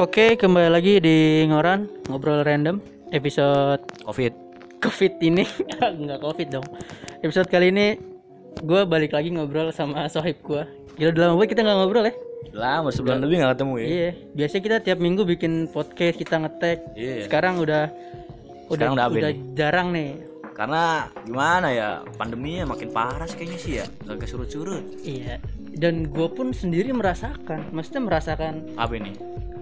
[0.00, 2.80] Oke, kembali lagi di Ngoran Ngobrol Random
[3.12, 4.32] Episode Covid.
[4.80, 5.44] Covid ini
[6.00, 6.66] Enggak Covid dong
[7.20, 8.00] Episode kali ini
[8.64, 10.64] Gue balik lagi ngobrol sama sohib gue
[10.96, 12.14] Gila udah lama banget kita nggak ngobrol ya
[12.50, 13.86] Lama sebulan lebih gak ketemu ya.
[13.86, 17.28] Iya Biasanya kita tiap minggu bikin podcast Kita ngetek Iya.
[17.28, 17.92] Sekarang udah
[18.72, 19.36] Sekarang udah nih.
[19.52, 20.16] jarang nih
[20.56, 23.86] Karena gimana ya pandeminya makin parah sih kayaknya sih ya.
[24.08, 25.04] Gak surut-surut.
[25.04, 25.36] Iya
[25.76, 29.12] Dan gue pun sendiri merasakan Maksudnya merasakan Apa ini?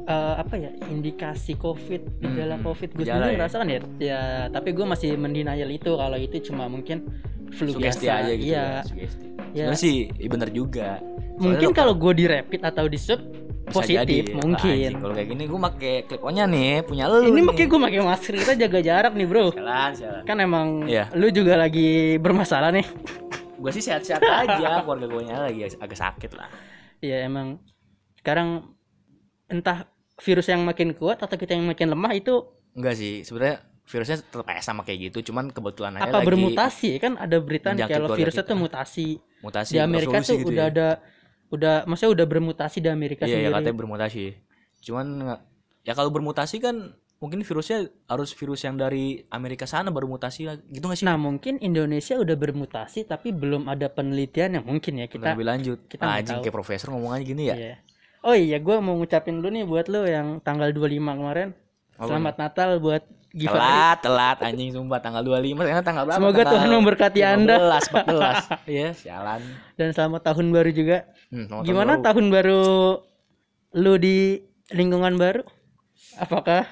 [0.09, 3.39] Eh, apa ya indikasi covid gejala Hmm, covid gue sendiri ya?
[3.39, 7.05] merasakan ya ya tapi gue masih mendenial itu kalau itu cuma mumkin
[7.49, 8.45] flu Sugesti biasa aja gitu.
[8.47, 9.27] iya ya, Sugesti.
[9.49, 9.65] Iya.
[9.65, 10.89] Sebenarnya sih iya bener juga.
[11.39, 15.29] mungkin Soalnya kalau gue di rapid atau di swab bisa positif jadi, mungkin Kalau kayak
[15.29, 17.21] gini gue pakai clip onnya nih punya lu.
[17.23, 17.45] ini nih.
[17.45, 20.23] makanya gue pakai masker kita jaga jarak nih bro Jalan, jalan.
[20.25, 21.05] kan emang Iya.
[21.13, 22.85] lu juga lagi bermasalah nih
[23.57, 24.81] Gue sih sehat-sehat aja.
[24.87, 26.47] Keluarga gue lagi agak sakit lah.
[26.99, 27.59] Iya emang
[28.17, 28.71] sekarang
[29.47, 29.83] entah
[30.19, 32.43] virus yang makin kuat atau kita yang makin lemah itu
[32.75, 37.17] Enggak sih, sebenarnya virusnya tetap sama kayak gitu, cuman kebetulan aja apa lagi bermutasi kan
[37.17, 38.51] ada berita nih kalau virusnya kita.
[38.53, 39.07] tuh mutasi
[39.41, 40.71] mutasi di Amerika tuh gitu udah ya.
[40.71, 40.89] ada
[41.49, 43.55] udah maksudnya udah bermutasi di Amerika Iya, ya sendiri.
[43.57, 44.25] katanya bermutasi.
[44.79, 45.07] Cuman
[45.81, 46.77] ya kalau bermutasi kan
[47.19, 51.09] mungkin virusnya harus virus yang dari Amerika sana baru mutasi gitu nggak sih?
[51.09, 55.29] Nah, mungkin Indonesia udah bermutasi tapi belum ada penelitian yang mungkin ya Kita kita.
[55.33, 55.79] lebih lanjut.
[55.89, 57.57] kita nggak Anjing kayak profesor ngomong aja gini ya.
[57.57, 57.75] Iya.
[58.21, 61.49] Oh iya, gue mau ngucapin dulu nih buat lo yang tanggal 25 kemarin.
[61.95, 63.61] Apa Selamat Natal buat Givari.
[63.61, 66.17] Telat, telat anjing sumpah tanggal 25 sekarang tanggal berapa?
[66.17, 67.57] Semoga Tanggal Tuhan memberkati Anda.
[67.61, 68.49] 14, 14.
[68.75, 69.41] Iya, sialan.
[69.77, 70.97] Dan selamat tahun baru juga.
[71.29, 72.05] Hmm, selamat tahun Gimana baru.
[72.09, 72.63] tahun baru
[73.77, 74.19] lu di
[74.73, 75.43] lingkungan baru?
[76.17, 76.67] Apakah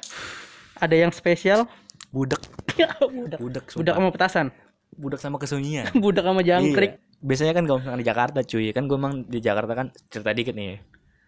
[0.77, 1.69] ada yang spesial?
[2.09, 2.41] budak,
[2.73, 2.97] budak.
[3.13, 3.95] budak, Budak sumpah.
[3.95, 4.47] sama petasan.
[4.97, 5.85] budak sama kesunyian.
[6.05, 6.97] budak sama jangkrik.
[6.97, 7.21] Iya.
[7.21, 10.81] Biasanya kan kalau di Jakarta cuy, kan gue emang di Jakarta kan cerita dikit nih.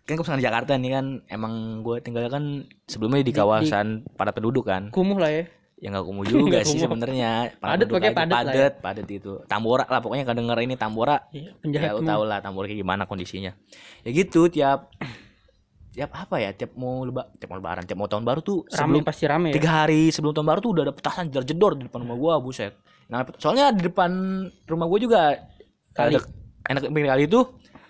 [0.08, 4.64] Kan misalkan di Jakarta nih kan emang gue tinggalnya kan sebelumnya di kawasan padat penduduk
[4.64, 4.88] kan.
[4.88, 5.44] Kumuh lah ya.
[5.78, 7.52] Ya nggak kumuh juga sih sebenarnya.
[7.60, 8.48] Padat pakai padat ya.
[8.48, 9.44] padat, padat itu.
[9.44, 12.80] Tambora lah pokoknya kalau denger ini Tambora Iya, ya penjahat lu tau lah Tambora kayak
[12.80, 13.52] gimana kondisinya.
[14.00, 14.88] Ya gitu tiap
[15.98, 19.02] tiap apa ya tiap mau leba, tiap mau lebaran tiap mau tahun baru tuh Rame
[19.02, 19.54] sebelum pasti rame ya.
[19.58, 22.78] tiga hari sebelum tahun baru tuh udah ada petasan jedor-jedor di depan rumah gua buset
[23.10, 24.10] nah soalnya di depan
[24.70, 25.22] rumah gua juga
[25.98, 26.14] Kali.
[26.14, 26.22] ada
[26.70, 27.41] enak pinggir kali itu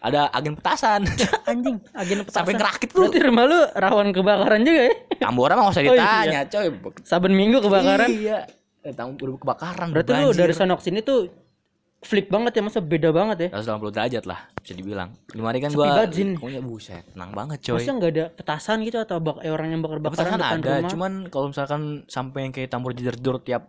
[0.00, 1.02] ada agen petasan
[1.50, 2.36] Anjing, agen petasan.
[2.38, 4.94] sampai ngerakit tuh Berarti rumah lu rawan kebakaran juga ya?
[5.18, 5.98] tambora mah nggak usah Oh, iya.
[5.98, 6.66] ditanya coy
[7.02, 8.08] Saben minggu kebakaran.
[8.08, 8.38] iya
[8.80, 11.26] eh, udah kebakaran Berarti lu dari sana ke sini tuh
[11.98, 13.58] flip banget ya, masa beda banget ya?
[13.58, 15.82] 180 derajat lah bisa dibilang lima hari kan Sepi
[16.14, 16.34] sini.
[16.38, 19.82] pokoknya buset tenang banget coy Masa nggak ada petasan gitu atau bak eh, orang yang
[19.82, 20.90] bakar-bakaran Petasan depan ada, rumah?
[20.90, 23.66] cuman kalau misalkan sampai yang kayak tambor jedor tiap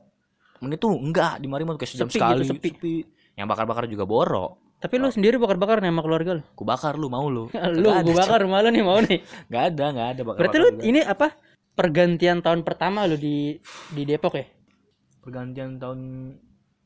[0.60, 2.94] menit tuh enggak di mari mah kayak sejam Sepi gitu, sekali sepi.
[3.34, 4.69] Yang bakar-bakar juga borok.
[4.80, 6.44] Tapi lu sendiri bakar-bakar nih sama keluarga lu?
[6.56, 7.52] Ku bakar lu mau lu.
[7.84, 9.20] lu gua bakar rumah lu nih mau nih.
[9.52, 10.40] Enggak ada, enggak ada bakar.
[10.40, 11.28] Berarti lu ini apa?
[11.76, 13.60] Pergantian tahun pertama lu di
[13.92, 14.48] di Depok ya?
[15.20, 16.00] pergantian tahun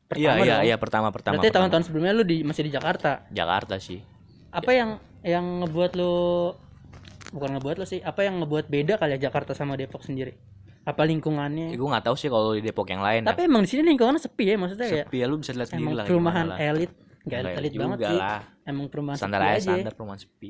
[0.10, 1.40] Pertama Iya, iya, iya pertama pertama.
[1.40, 3.24] Berarti tahun-tahun sebelumnya lu di masih di Jakarta.
[3.34, 4.04] Jakarta sih.
[4.54, 6.52] Apa yang yang ngebuat lu
[7.34, 10.38] bukan ngebuat lu sih, apa yang ngebuat beda kali ya Jakarta sama Depok sendiri?
[10.84, 11.72] Apa Ya, lingkungannya?
[11.74, 13.24] gue nggak tahu sih kalau di Depok yang lain.
[13.26, 15.04] Tapi emang di sini lingkungannya sepi ya maksudnya ya.
[15.08, 16.06] sepi ya lu bisa lihat sendiri lah.
[16.06, 16.92] perumahan elit,
[17.24, 18.18] enggak Nggak elit, elit juga banget sih.
[18.20, 18.42] lah.
[18.64, 20.50] Emang perumahan Standar sepi aja, standar perumahan sepi.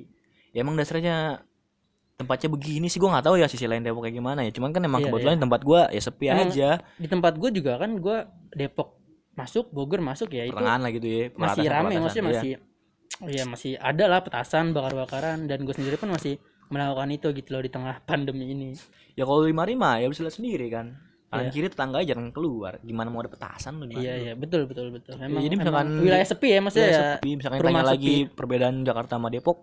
[0.53, 1.15] Ya emang dasarnya
[2.13, 4.51] tempatnya begini sih gue nggak tahu ya sisi lain Depok kayak gimana ya.
[4.53, 6.69] Cuman kan emang Iya, kebetulan tempat gua ya sepi Emang aja.
[6.97, 8.17] Di tempat gue juga kan gue
[8.53, 9.01] Depok
[9.33, 11.25] masuk, Bogor masuk ya itu Pertengahan lah gitu ya.
[11.33, 12.29] masih rame perbatasan, maksudnya iya.
[12.29, 12.51] masih
[13.23, 16.37] ya masih ada lah petasan bakar-bakaran dan gue sendiri pun masih
[16.69, 18.77] melakukan itu gitu loh di tengah pandemi ini
[19.13, 20.97] Ya kalau lima lima ya bisa lihat sendiri kan.
[21.33, 21.51] Kanan Iya.
[21.51, 22.77] kiri tetangga aja jarang keluar.
[22.79, 23.89] Gimana mau ada petasan lu?
[23.89, 27.29] iya iya betul betul betul emang, jadi misalkan wilayah sepi ya maksudnya Ya, sepi.
[27.35, 28.31] Misalkan tanya lagi sepi.
[28.31, 29.57] perbedaan Jakarta sama Depok.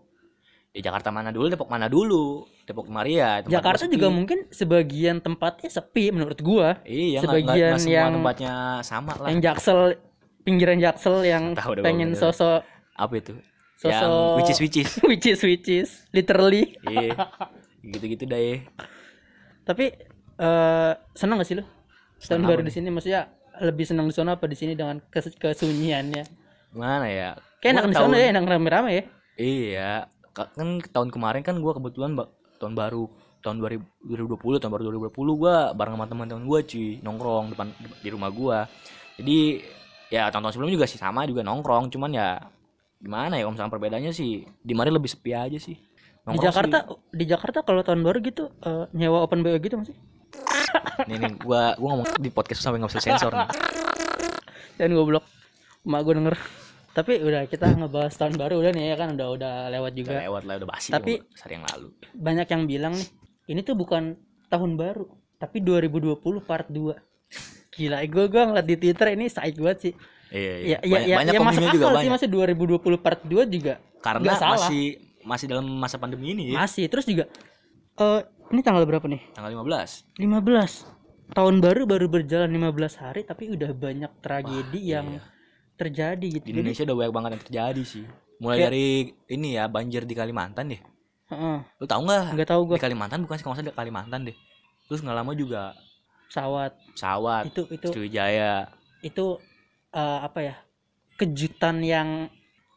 [0.71, 2.47] Ya Jakarta mana dulu, Depok mana dulu?
[2.63, 3.39] Depok Maria.
[3.41, 8.55] tempat Jakarta juga mungkin sebagian tempatnya sepi menurut gua Iya, sebagian nggak semua yang- tempatnya
[8.81, 9.29] sama lah.
[9.29, 9.99] yang jaksel
[10.41, 12.23] pinggiran jaksel yang Tahu deh pengen bener.
[12.25, 13.35] sosok Apa itu?
[13.77, 14.91] Sosok- Yang which is which is.
[15.11, 17.19] which is which is literally Iya.
[17.83, 18.61] Gitu-gitu dah ya.
[19.63, 19.95] tapi
[20.41, 21.65] eh seneng gak sih lu
[22.19, 23.29] tahun baru di sini maksudnya
[23.61, 26.25] lebih senang di sana apa di sini dengan kes- kesunyiannya
[26.71, 27.31] Mana ya?
[27.61, 29.05] kayak enak di sana ya enak rame-rame ya
[29.37, 29.93] Iya,
[30.31, 32.13] Ka- kan tahun kemarin kan gua kebetulan
[32.57, 33.09] tahun baru
[33.41, 38.09] tahun 2000 2020 tahun baru 2020 gua bareng sama teman-teman gua cuy nongkrong depan di
[38.09, 38.69] rumah gua.
[39.17, 39.65] Jadi
[40.09, 42.37] ya tahun-tahun sebelumnya juga sih sama juga nongkrong cuman ya
[42.97, 45.77] gimana ya kalau misalnya perbedaannya sih di mari lebih sepi aja sih.
[45.77, 45.89] di
[46.29, 46.79] Nongkrong Jakarta
[47.11, 50.03] di Jakarta kalau tahun baru gitu eh, nyewa open BO gitu masih sih-
[51.05, 53.49] nih, nih gua gua ngomong di podcast sampai nggak bisa sensor nih.
[54.77, 55.25] dan goblok
[55.81, 56.37] emak gue denger
[56.91, 60.13] tapi udah kita ngebahas tahun baru udah nih ya kan udah udah lewat Udah juga
[60.21, 61.89] lewat lah udah basi Tapi- sehari yang lalu.
[62.13, 63.09] banyak yang bilang nih
[63.49, 64.19] ini tuh bukan
[64.49, 65.07] tahun baru
[65.37, 66.99] tapi 2020 part 2
[67.71, 69.95] gila gue gue ngeliat di twitter ini saik banget sih
[70.31, 72.13] Iya, ya ya banyak, ya, banyak ya masuk komennya akal juga sih banyak.
[72.13, 74.51] masih 2020 part 2 juga Karena salah.
[74.61, 74.83] masih
[75.21, 76.57] masih dalam masa pandemi ini ya.
[76.57, 77.27] masih terus juga
[77.97, 78.21] eh
[78.51, 80.19] ini tanggal berapa nih Tanggal 15.
[80.19, 80.99] 15
[81.31, 85.23] tahun baru baru berjalan 15 hari tapi udah banyak tragedi Wah, yang iya.
[85.77, 88.05] terjadi gitu Di jadi Indonesia udah banyak banget yang terjadi sih.
[88.37, 88.87] Mulai Kayak- dari
[89.31, 90.83] ini ya banjir di Kalimantan deh.
[91.31, 92.25] heeh, Lu tahu nggak?
[92.35, 94.37] nggak tahu gue Di Kalimantan bukan sih kalau di Kalimantan deh.
[94.87, 95.63] Terus nggak lama juga
[96.27, 98.67] pesawat pesawat itu itu Sriwijaya.
[99.01, 99.39] itu
[99.91, 100.55] eh, apa ya
[101.17, 102.09] kejutan yang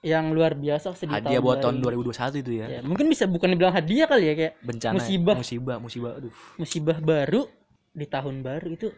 [0.04, 2.12] yang luar biasa di Hadiah buat tahun 2000.
[2.12, 2.66] 2021 itu ya.
[2.68, 5.36] Ya, mungkin bisa bukan dibilang hadiah kali ya kayak Bencana Musibah.
[5.40, 6.34] musibah musibah aduh.
[6.60, 7.48] musibah baru
[7.96, 8.92] di tahun baru itu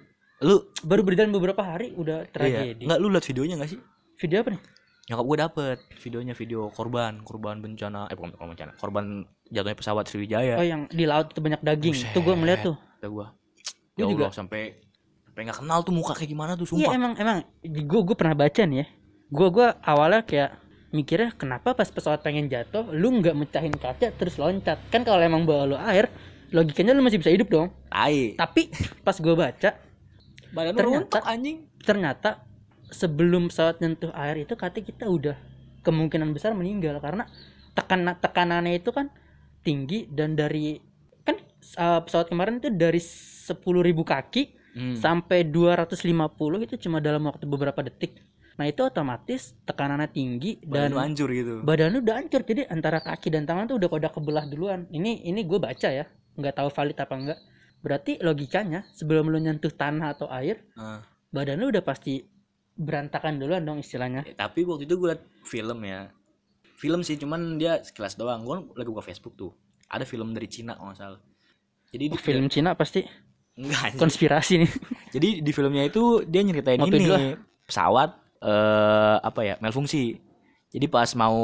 [0.44, 2.32] Lu baru berjalan beberapa hari udah iya.
[2.34, 2.84] tragedi.
[2.84, 3.80] Nggak lu lihat videonya nggak sih?
[4.20, 4.62] Video apa nih?
[5.06, 9.06] Nyokap gue dapet videonya video korban korban bencana eh bukan korban bencana korban
[9.48, 10.58] jatuhnya pesawat Sriwijaya.
[10.58, 11.96] Oh yang di laut itu banyak daging.
[12.12, 12.76] Itu gue ngeliat tuh.
[13.06, 13.30] Gua.
[13.32, 14.28] Gua Ya juga.
[14.28, 14.82] Allah sampai
[15.24, 16.94] sampai nggak kenal tuh muka kayak gimana tuh Iya sumpah.
[16.98, 18.86] emang emang gue gue pernah baca nih ya.
[19.30, 20.50] Gue gue awalnya kayak
[20.90, 25.44] mikirnya kenapa pas pesawat pengen jatuh lu nggak mecahin kaca terus loncat kan kalau emang
[25.44, 26.10] bawa lu air
[26.50, 28.36] logikanya lu masih bisa hidup dong Tai.
[28.36, 28.70] tapi
[29.02, 29.70] pas gue baca
[30.52, 31.58] Badan Ternyata- runtuh anjing.
[31.80, 32.30] ternyata
[32.88, 35.36] sebelum pesawat nyentuh air itu katanya kita udah
[35.82, 37.28] kemungkinan besar meninggal karena
[37.72, 39.12] tekanan tekanannya itu kan
[39.62, 40.80] tinggi dan dari
[41.22, 41.36] kan
[41.76, 43.52] uh, pesawat kemarin itu dari 10.000
[44.04, 44.44] kaki
[44.76, 44.92] Hmm.
[44.92, 45.96] sampai 250
[46.62, 48.20] itu cuma dalam waktu beberapa detik.
[48.56, 51.54] Nah itu otomatis tekanannya tinggi Badan dan lu hancur gitu.
[51.62, 54.88] badan lu udah hancur jadi antara kaki dan tangan tuh udah pada kebelah duluan.
[54.88, 57.40] Ini ini gue baca ya, nggak tahu valid apa enggak.
[57.80, 61.04] Berarti logikanya sebelum lu nyentuh tanah atau air Ah.
[61.30, 62.24] badan lu udah pasti
[62.74, 64.24] berantakan duluan dong istilahnya.
[64.24, 66.08] Eh, tapi waktu itu gue liat film ya.
[66.76, 68.42] Film sih cuman dia sekilas doang.
[68.42, 69.52] Gue lagi buka Facebook tuh.
[69.86, 71.22] Ada film dari Cina kalau nggak salah.
[71.88, 73.04] Jadi di Oh, film Cina pasti
[73.54, 74.72] enggak konspirasi nih.
[75.16, 77.16] Jadi di filmnya itu dia nyeritain Ngopi ini dulu
[77.64, 78.10] pesawat
[78.46, 80.22] eh apa ya malfungsi.
[80.70, 81.36] Jadi pas mau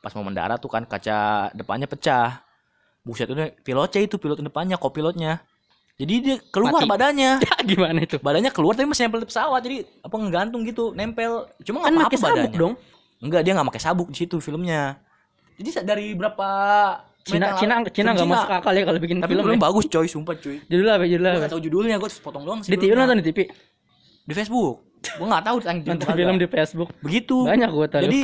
[0.00, 2.46] pas mau mendarat tuh kan kaca depannya pecah.
[3.02, 3.34] Buset itu
[3.64, 5.42] pilotnya itu pilot depannya kopilotnya.
[6.00, 6.88] Jadi dia keluar Mati.
[6.88, 7.32] badannya.
[7.68, 8.16] Gimana itu?
[8.16, 9.60] Badannya keluar tapi masih nempel di pesawat.
[9.60, 11.44] Jadi apa ngegantung gitu, nempel.
[11.60, 12.60] Cuma Kan nggak pakai apa-apa sabuk badannya.
[12.60, 12.74] dong.
[13.20, 14.96] Enggak, dia nggak pakai sabuk di situ filmnya.
[15.60, 16.48] Jadi dari berapa
[17.20, 19.44] Cina Cina Cina film nggak masuk akal ya kalau bikin Tapi film.
[19.44, 19.64] film ya.
[19.68, 20.56] bagus coy, sumpah cuy.
[20.72, 21.04] Judul apa?
[21.04, 23.38] Judul Gue tau judulnya, gue potong doang sih Di TV nonton di TV.
[24.24, 26.90] di Facebook gue nggak tahu tentang Nonton film di Facebook.
[27.00, 28.02] begitu Banyak gua tahu.
[28.04, 28.20] jadi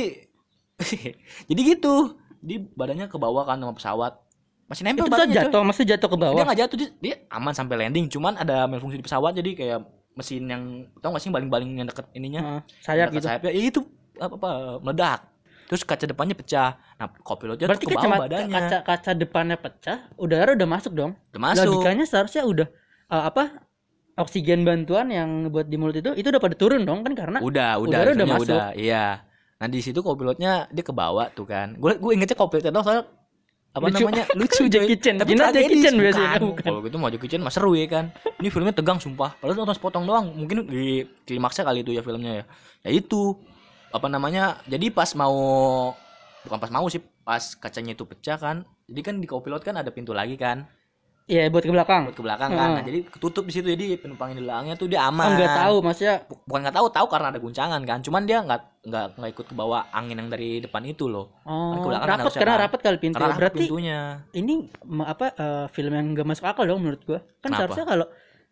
[1.49, 4.13] jadi gitu di badannya ke bawah kan sama pesawat
[4.67, 6.19] masih nempel Itu badannya jatuh, maksudnya jatuh ke coy.
[6.19, 6.45] dia bawah.
[6.45, 9.79] nggak jatuh dia, dia aman sampai landing cuman ada malfungsi di pesawat jadi kayak
[10.13, 10.63] mesin yang
[10.97, 13.25] tau gak sih baling-baling yang deket ininya Heeh, sayap deket gitu.
[13.27, 13.81] sayapnya ya itu
[14.17, 14.49] apa, apa
[14.81, 15.19] meledak
[15.67, 19.57] terus kaca depannya pecah nah kopilotnya Berarti tuh ke bawah kacamata badannya kaca kaca depannya
[19.57, 21.11] pecah, udara udah masuk dong.
[21.31, 22.67] udah masuk Logikanya seharusnya udah
[23.07, 23.43] eh, apa?
[24.17, 27.13] Oksigen bantuan yang buat di mulut itu itu udah pada turun dong kan?
[27.13, 28.49] Karena udah udah udara udah masuk.
[28.49, 29.21] udah iya.
[29.61, 31.77] Nah di situ kopilotnya dia ke bawah tuh kan.
[31.77, 33.05] Gue gue ingetnya kopilotnya doang soalnya
[33.77, 34.01] apa Lucu.
[34.01, 35.03] namanya lucu Jackie coy.
[35.05, 35.15] Chan.
[35.21, 36.63] tapi Gina Jackie tragedis, Chan biasanya, bukan.
[36.65, 38.05] kalau gitu mau Jackie Chan mah seru ya kan.
[38.41, 39.37] Ini filmnya tegang sumpah.
[39.37, 40.25] Padahal nonton sepotong doang.
[40.33, 42.43] Mungkin di klimaksnya kali itu ya filmnya ya.
[42.89, 43.37] Ya itu.
[43.93, 45.37] Apa namanya jadi pas mau
[46.41, 48.65] bukan pas mau sih pas kacanya itu pecah kan.
[48.89, 50.65] Jadi kan di kopilot kan ada pintu lagi kan
[51.27, 52.07] Iya buat ke belakang.
[52.07, 55.03] buat ke belakang kan nah, jadi ketutup di situ jadi penumpang di belakangnya tuh dia
[55.11, 58.37] aman nggak tahu maksudnya Bu- bukan nggak tahu tahu karena ada guncangan kan cuman dia
[58.47, 62.07] nggak nggak nggak ikut ke bawah angin yang dari depan itu loh oh, ke belakang
[62.07, 62.63] kan rapat karena kan.
[62.63, 63.19] rapat kali pintu.
[63.19, 63.99] karena Berarti pintunya
[64.31, 64.53] ini
[65.03, 67.19] apa eh, film yang gak masuk akal dong menurut gua.
[67.43, 67.59] Kan Kenapa?
[67.59, 68.07] seharusnya kalau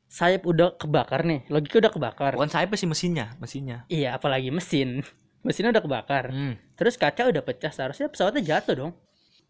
[0.05, 2.31] sayap udah kebakar nih, logika udah kebakar.
[2.37, 5.01] bukan saya sih mesinnya mesinnya Iya, apalagi mesin.
[5.45, 6.33] Mesinnya udah kebakar.
[6.33, 6.57] Hmm.
[6.73, 8.91] Terus kaca udah pecah, seharusnya pesawatnya jatuh dong.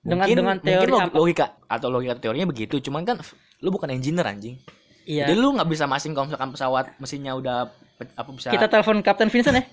[0.05, 1.17] Dengan mungkin, dengan teori mungkin apa?
[1.17, 3.17] logika atau logika teorinya begitu cuman kan
[3.59, 4.61] lu bukan engineer anjing
[5.03, 5.25] Iya.
[5.25, 7.69] jadi lu nggak bisa masing kalau misalkan pesawat mesinnya udah
[8.11, 9.63] apa bisa Kita telepon Kapten Vincent ya.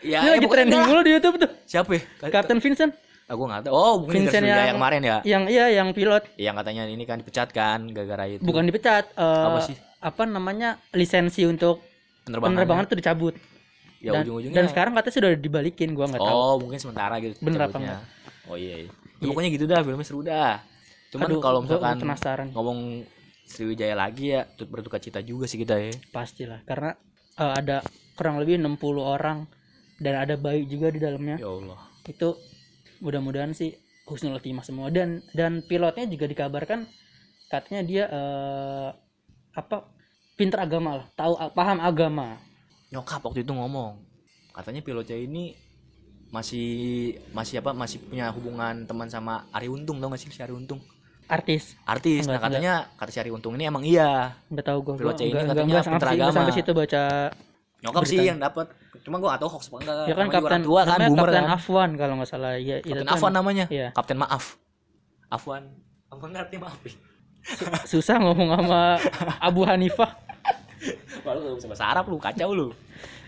[0.12, 1.50] ya, ya lagi trending mulu di YouTube tuh.
[1.64, 2.92] siapa ya Kapten Vincent.
[3.24, 4.56] aku nggak tahu oh mungkin Vincent yang...
[4.62, 8.40] yang- kemarin ya Yang iya yang pilot yang katanya ini kan dipecat kan gara-gara itu
[8.40, 9.76] bukan dipecat eh, Apa sih?
[9.98, 11.84] apa namanya lisensi untuk
[12.24, 13.34] penerbangan penerbangan itu dicabut
[13.98, 17.34] ya dan, ujung-ujungnya dan sekarang katanya sudah dibalikin gua nggak tahu Oh, mungkin sementara gitu.
[17.40, 17.96] Bener apa cabutnya.
[18.46, 18.74] Oh iya.
[18.78, 18.88] iya.
[18.88, 19.28] Ya, Iya.
[19.28, 20.62] pokoknya gitu dah, filmnya seru dah.
[21.10, 23.02] Cuman kalau misalkan penasaran ngomong
[23.42, 25.90] Sriwijaya lagi ya, tut berduka cita juga sih kita ya.
[26.08, 26.94] pastilah karena
[27.34, 27.80] eh, ada
[28.12, 29.48] kurang lebih 60 orang
[29.96, 31.80] dan ada bayi juga di dalamnya Ya Allah.
[32.04, 32.36] itu
[32.98, 33.72] mudah-mudahan sih
[34.04, 36.86] husnul khotimah semua dan dan pilotnya juga dikabarkan
[37.46, 38.88] katanya dia eh,
[39.52, 39.76] apa
[40.34, 42.36] pinter agama lah tahu paham agama
[42.88, 44.00] Nyokap waktu itu ngomong,
[44.56, 45.52] katanya pilotnya ini
[46.28, 46.68] masih
[47.32, 50.80] masih apa masih punya hubungan teman sama Ari Untung tau gak sih si Ari Untung?
[51.28, 51.76] Artis.
[51.84, 52.24] Artis.
[52.24, 54.32] Enggak, nah katanya kata cari untung ini emang iya.
[54.48, 56.36] Nggak tahu gue Pilot C ini nggak katanya nggak sampai pinter nggak agama.
[56.40, 57.02] sampai situ baca
[57.78, 58.66] nyokap sih yang dapat
[59.06, 60.04] cuma gua gak tahu hoax apa enggak.
[60.08, 61.54] Ya kan kapten tua kan boomer kapten kan.
[61.54, 62.52] Afwan kalau nggak salah.
[62.56, 63.64] Ya itu kapten Afwan namanya.
[63.68, 63.88] Iya.
[63.92, 64.44] Kapten maaf.
[65.28, 65.62] Afwan.
[66.08, 66.80] Apa ngerti maaf?
[66.80, 66.96] Ya
[67.84, 68.98] susah ngomong sama
[69.38, 70.10] Abu Hanifah
[71.26, 72.68] Walau lu bisa bahasa Arab lu kacau lu.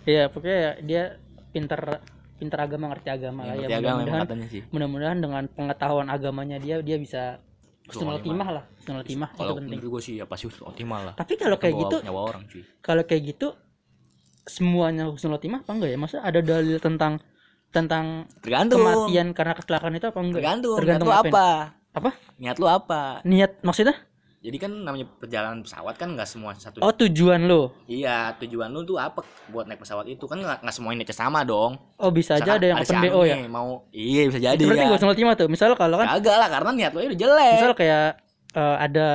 [0.09, 1.03] Ya pokoknya dia
[1.51, 2.01] pinter
[2.41, 3.69] pinter agama ngerti agama lah ya.
[3.69, 7.37] agama emang mudah-mudahan mudah-mudahan dengan pengetahuan agamanya dia dia bisa
[7.85, 9.79] husnul Husnul timah lah husnul timah itu kalau penting.
[9.83, 11.15] gue sih ya pasti optimal lah.
[11.21, 13.53] Tapi kalau kayak gitu nyawa orang cuy kalau kayak gitu
[14.49, 15.99] semuanya husnul timah apa enggak ya?
[16.01, 17.21] Maksudnya ada dalil tentang
[17.71, 18.83] tentang tergantung.
[18.83, 20.41] kematian karena kecelakaan itu apa enggak?
[20.43, 21.31] Tergantung, tergantung apain.
[21.31, 21.47] apa?
[21.91, 22.11] Apa?
[22.41, 23.03] Niat lu apa?
[23.27, 23.95] Niat maksudnya
[24.41, 27.77] jadi kan namanya perjalanan pesawat kan nggak semua satu oh tujuan lo?
[27.85, 29.21] Iya tujuan lu tuh apa?
[29.53, 31.77] Buat naik pesawat itu kan nggak nggak semuanya niatnya sama dong.
[32.01, 33.37] Oh bisa aja ada yang open bo ya?
[33.53, 35.49] mau iya bisa jadi itu berarti kan gak husnul timah tuh.
[35.53, 37.53] Misal kalau kan kagak lah karena niat lu udah jelek.
[37.53, 38.09] misal kayak
[38.57, 39.09] eh, ada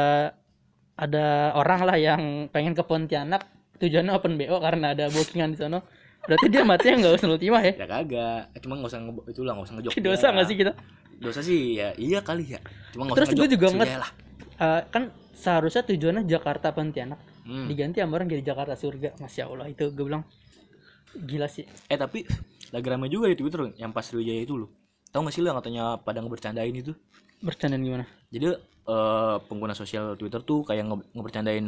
[0.93, 1.25] ada
[1.57, 2.21] orang lah yang
[2.53, 3.49] pengen ke Pontianak
[3.81, 5.81] tujuannya open bo karena ada bookingan di sana
[6.29, 7.73] berarti dia matinya nggak husnul timah ya?
[7.73, 8.53] Ya kagak.
[8.61, 10.73] Cuma nggak usah nge itu lah nggak usah ngejok dosa nggak sih kita?
[11.17, 12.61] Dosa sih ya iya kali ya.
[12.93, 14.23] Cuma nggak Terus usah gue ngejok juga Sih,
[14.55, 17.19] Eh, kan seharusnya tujuannya Jakarta Pontianak.
[17.45, 17.69] Hmm.
[17.69, 19.21] diganti sama orang jadi Jakarta surga.
[19.21, 20.25] Masya Allah itu gue bilang
[21.13, 21.61] gila sih.
[21.85, 22.25] Eh tapi
[22.73, 24.73] lagi rame juga di Twitter yang pas Sriwijaya itu loh.
[25.13, 26.97] Tau gak sih lo yang katanya pada ngebercandain itu?
[27.45, 28.05] Bercandaan gimana?
[28.33, 28.49] Jadi
[28.89, 31.65] eh, pengguna sosial Twitter tuh kayak nge ngebercandain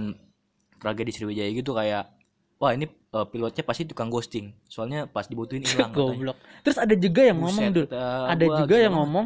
[0.82, 2.10] tragedi Sriwijaya gitu kayak
[2.58, 4.58] wah ini eh, pilotnya pasti tukang ghosting.
[4.65, 6.41] Soalnya pas dibutuhin hilang goblok.
[6.65, 7.86] terus ada juga yang ngomong Buset, dul.
[7.86, 9.25] kata ada juga yang ngomong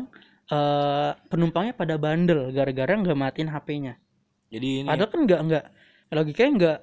[0.51, 3.93] eh penumpangnya pada bandel gara-gara nggak matiin HP-nya
[4.51, 5.63] jadi ini padahal kan nggak nggak
[6.11, 6.77] logikanya nggak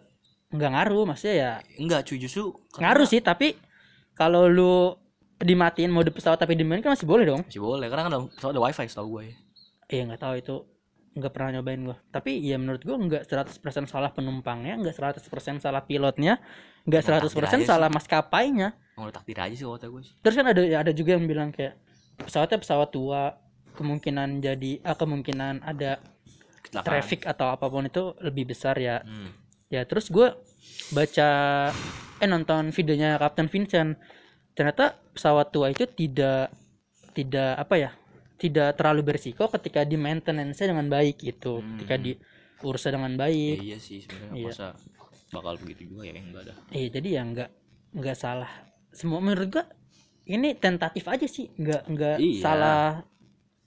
[0.48, 3.60] nggak ngaruh maksudnya ya enggak cuy justru karena- ngaruh sih tapi
[4.16, 4.96] kalau lu
[5.38, 7.46] dimatiin mode pesawat tapi dimainin kan masih boleh dong.
[7.46, 9.34] Masih boleh karena kan ada, soalnya ada wifi setahu gue ya.
[9.88, 10.56] Iya nggak tahu itu
[11.14, 11.96] nggak pernah nyobain gua.
[12.10, 16.42] Tapi ya menurut gua nggak 100% salah penumpangnya nggak 100% salah pilotnya
[16.82, 18.68] nggak Emang 100% takdir aja salah maskapainya.
[18.98, 20.14] Mau takdir aja sih kata gue sih.
[20.18, 21.78] Terus kan ada ada juga yang bilang kayak
[22.18, 23.38] pesawatnya pesawat tua
[23.78, 26.02] kemungkinan jadi ah, kemungkinan ada
[26.61, 29.30] kecelakaan traffic atau apa pun itu lebih besar ya hmm.
[29.70, 30.35] ya terus gue
[30.90, 31.28] baca
[32.18, 33.94] eh nonton videonya Kapten Vincent
[34.52, 36.50] ternyata pesawat tua itu tidak
[37.14, 37.90] tidak apa ya
[38.38, 41.78] tidak terlalu berisiko ketika di maintenance dengan baik gitu Hmm.
[41.78, 44.47] ketika diurus dengan Ya, baik iya sih sebenarnya Iya.
[44.50, 44.66] masa
[45.28, 47.50] bakal begitu juga ya enggak ada iya jadi ya nggak
[47.94, 48.50] nggak salah
[48.90, 49.64] semua menurut gue
[50.26, 52.42] ini tentatif aja sih nggak nggak Iya.
[52.42, 52.82] salah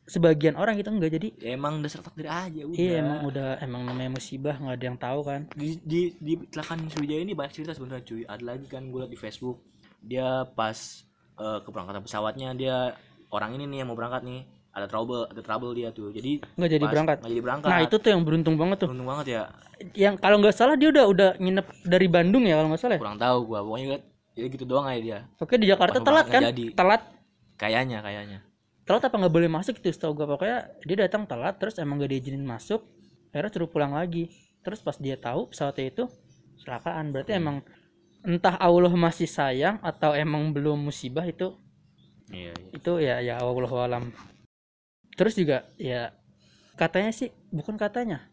[0.10, 1.12] sebagian orang gitu enggak.
[1.16, 2.78] Jadi ya emang dasar takdir aja udah.
[2.78, 5.42] iya emang udah emang namanya musibah nggak ada yang tahu kan.
[5.54, 8.24] Di di di kecelakaan Sriwijaya ini banyak cerita sebenarnya cuy.
[8.26, 9.62] Ada lagi kan gue liat di Facebook.
[10.02, 10.78] Dia pas
[11.38, 12.78] eh, keberangkatan pesawatnya dia
[13.32, 14.42] orang ini nih yang mau berangkat nih.
[14.72, 16.10] Ada trouble ada trouble dia tuh.
[16.16, 17.18] Jadi nggak jadi pas berangkat.
[17.22, 17.70] nggak jadi berangkat.
[17.70, 18.88] Nah itu tuh yang beruntung banget tuh.
[18.92, 19.42] Beruntung banget ya.
[19.96, 23.02] Yang kalau nggak salah dia udah udah nginep dari Bandung ya kalau nggak salah ya?
[23.02, 23.60] kurang tahu gua.
[23.66, 24.04] Pokoknya liat,
[24.38, 25.20] ya gitu doang aja dia.
[25.42, 26.42] Oke di Jakarta Pas telat kan?
[26.52, 26.66] jadi.
[26.76, 27.02] Telat.
[27.62, 28.42] kayaknya kayaknya
[28.92, 32.12] Telat apa nggak boleh masuk itu setahu gua pokoknya dia datang telat terus emang gak
[32.12, 32.84] diizinin masuk.
[33.32, 34.28] Akhirnya suruh pulang lagi.
[34.68, 36.04] Terus pas dia tahu pesawatnya itu
[36.60, 37.40] kecelakaan berarti Hmm.
[37.40, 37.58] emang
[38.28, 41.56] entah Allah masih sayang atau emang belum musibah itu
[42.36, 42.70] iya, iya.
[42.76, 44.04] itu ya ya Allah alam.
[45.16, 46.12] Terus juga ya
[46.76, 48.28] katanya sih bukan katanya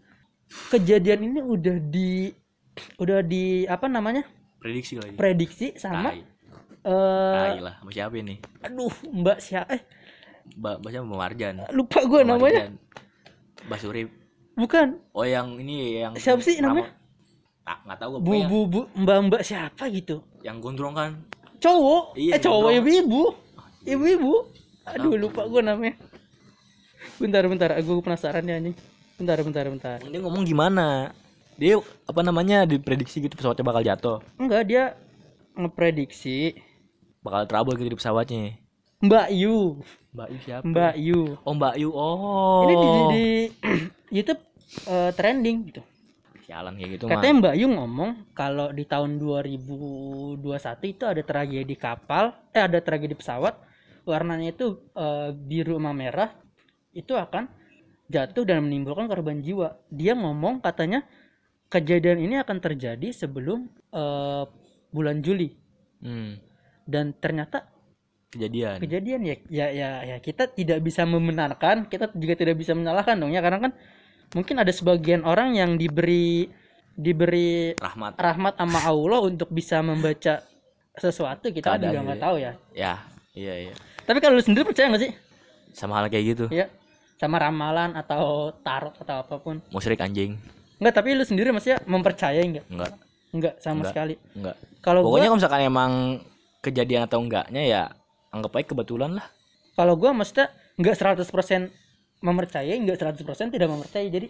[0.74, 2.34] kejadian ini udah di
[2.98, 4.26] udah di apa namanya
[4.58, 6.24] prediksi lagi prediksi sama eh
[6.88, 9.82] Tai lah sama siapa ini aduh mbak siapa eh
[10.56, 11.66] Mbak Marjan.
[11.74, 12.72] Lupa gue namanya.
[13.68, 14.08] Mbak Surip
[14.58, 14.98] bukan.
[15.14, 16.90] Oh yang ini yang Siapa sih namanya?
[17.68, 20.24] tak nggak tahu gue bu bu bu mbak mbak siapa gitu?
[20.40, 21.10] Yang gondrong kan?
[21.60, 22.16] Cowok.
[22.16, 23.22] Iya, eh cowok ibu ibu
[23.84, 24.34] ibu ibu
[24.88, 25.94] aduh lupa gue namanya.
[27.20, 27.76] Bentar bentar.
[27.76, 28.72] Aku penasaran ya anjing.
[29.20, 29.98] Bentar bentar bentar.
[30.00, 31.12] Dia ngomong gimana?
[31.60, 31.76] Dia
[32.08, 34.18] apa namanya diprediksi gitu pesawatnya bakal jatuh?
[34.40, 34.96] Enggak dia
[35.52, 36.56] ngeprediksi.
[37.20, 38.56] Bakal trouble gitu di pesawatnya
[38.98, 39.78] mbak Yu.
[40.14, 40.64] Mbak Yu siapa?
[40.66, 41.20] Mbak Yu.
[41.46, 41.88] Oh Mbak Yu.
[41.94, 42.66] Oh.
[42.66, 43.26] Ini di, di
[44.16, 44.42] YouTube
[44.90, 45.82] eh, trending gitu.
[46.48, 50.40] Sialan kayak gitu mah Katanya Mbak Yu ngomong kalau di tahun 2021
[50.88, 53.54] itu ada tragedi kapal, eh ada tragedi pesawat,
[54.08, 56.32] warnanya itu eh, biru sama merah,
[56.96, 57.46] itu akan
[58.08, 59.76] jatuh dan menimbulkan korban jiwa.
[59.92, 61.04] Dia ngomong katanya
[61.68, 64.44] kejadian ini akan terjadi sebelum eh,
[64.90, 65.52] bulan Juli.
[65.98, 66.40] Hmm,
[66.88, 67.77] dan ternyata
[68.28, 68.76] kejadian.
[68.80, 70.16] Kejadian ya ya ya ya.
[70.20, 73.40] Kita tidak bisa membenarkan, kita juga tidak bisa menyalahkan dong ya.
[73.40, 73.73] Karena kan
[74.37, 76.49] mungkin ada sebagian orang yang diberi
[76.92, 78.18] diberi rahmat.
[78.18, 80.42] rahmat sama Allah untuk bisa membaca
[80.99, 82.25] sesuatu kita Keadaan juga gitu nggak ya.
[82.26, 82.52] tahu ya.
[82.75, 82.94] Ya
[83.32, 83.75] iya iya.
[84.02, 85.12] Tapi kalau lu sendiri percaya nggak sih?
[85.73, 86.44] Sama hal kayak gitu.
[86.50, 86.66] Ya
[87.18, 89.58] sama ramalan atau tarot atau apa pun.
[89.70, 90.38] Musyrik anjing.
[90.78, 92.92] enggak tapi lu sendiri maksudnya mempercayai enggak Enggak,
[93.35, 93.90] enggak sama Enggak.
[93.90, 94.14] sekali.
[94.38, 94.56] Enggak.
[94.78, 95.92] kalau gua Pokoknya kalau misalkan emang
[96.62, 97.82] kejadian atau enggaknya ya
[98.30, 99.26] anggap aja kebetulan lah.
[99.73, 101.28] kalau gua maksudnya enggak 100%
[102.18, 104.26] mempercayai enggak 100% tidak mempercayai jadi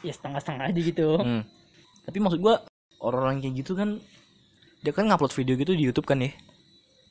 [0.00, 1.42] ya setengah-setengah aja gitu Hmm.
[2.00, 2.64] Tapi maksud gua
[2.98, 4.00] orang-orang kayak gitu kan
[4.80, 6.32] dia kan ngupload video gitu di YouTube kan ya.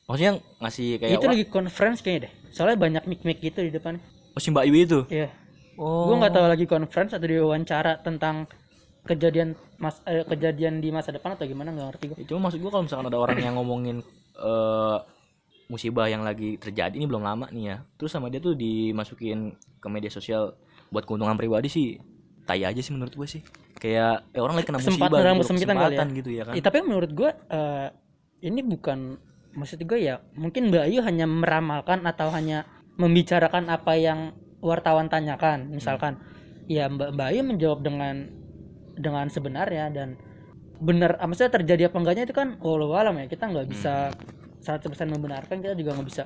[0.06, 4.02] Maksudnya ngasih kayak itu wah, lagi conference kayaknya deh soalnya banyak mic-mic gitu di depan
[4.34, 5.02] oh, si Mbak Iwi itu.
[5.10, 5.30] iya
[5.78, 6.12] Oh.
[6.12, 8.52] gua nggak tahu lagi conference atau diwawancara tentang
[9.02, 12.72] kejadian mas eh, kejadian di masa depan atau gimana nggak ngerti gua Itu maksud gua
[12.74, 14.04] kalau misalkan ada orang yang ngomongin
[14.36, 14.98] eh
[15.70, 17.78] musibah yang lagi terjadi ini belum lama nih ya.
[17.96, 20.58] Terus sama dia tuh dimasukin ke media sosial
[20.90, 21.88] buat keuntungan pribadi sih.
[22.50, 23.46] Tai aja sih menurut gua sih.
[23.78, 25.86] Kayak eh, orang lagi kena musibah Kesempatan dalam gitu, kesempitan kali ya.
[25.86, 26.54] kesempatan gitu ya kan.
[26.58, 27.88] Ya, tapi menurut gue eh,
[28.44, 29.00] ini bukan
[29.54, 35.72] maksud gue ya mungkin Mbak Ayu hanya meramalkan atau hanya membicarakan apa yang wartawan tanyakan
[35.74, 36.20] misalkan
[36.70, 38.30] ya Mbak Mbak Ayu menjawab dengan
[39.00, 40.20] dengan sebenarnya dan
[40.80, 44.12] benar ah, maksudnya terjadi apa enggaknya itu kan walau alam ya kita nggak bisa
[44.62, 46.24] 100% membenarkan kita juga nggak bisa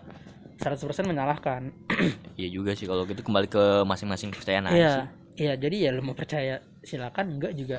[0.57, 1.73] 100% menyalahkan
[2.39, 4.75] Iya juga sih kalau gitu kembali ke masing-masing kepercayaan aja.
[4.75, 4.93] Iya,
[5.37, 7.77] iya jadi ya lu mau percaya silakan enggak juga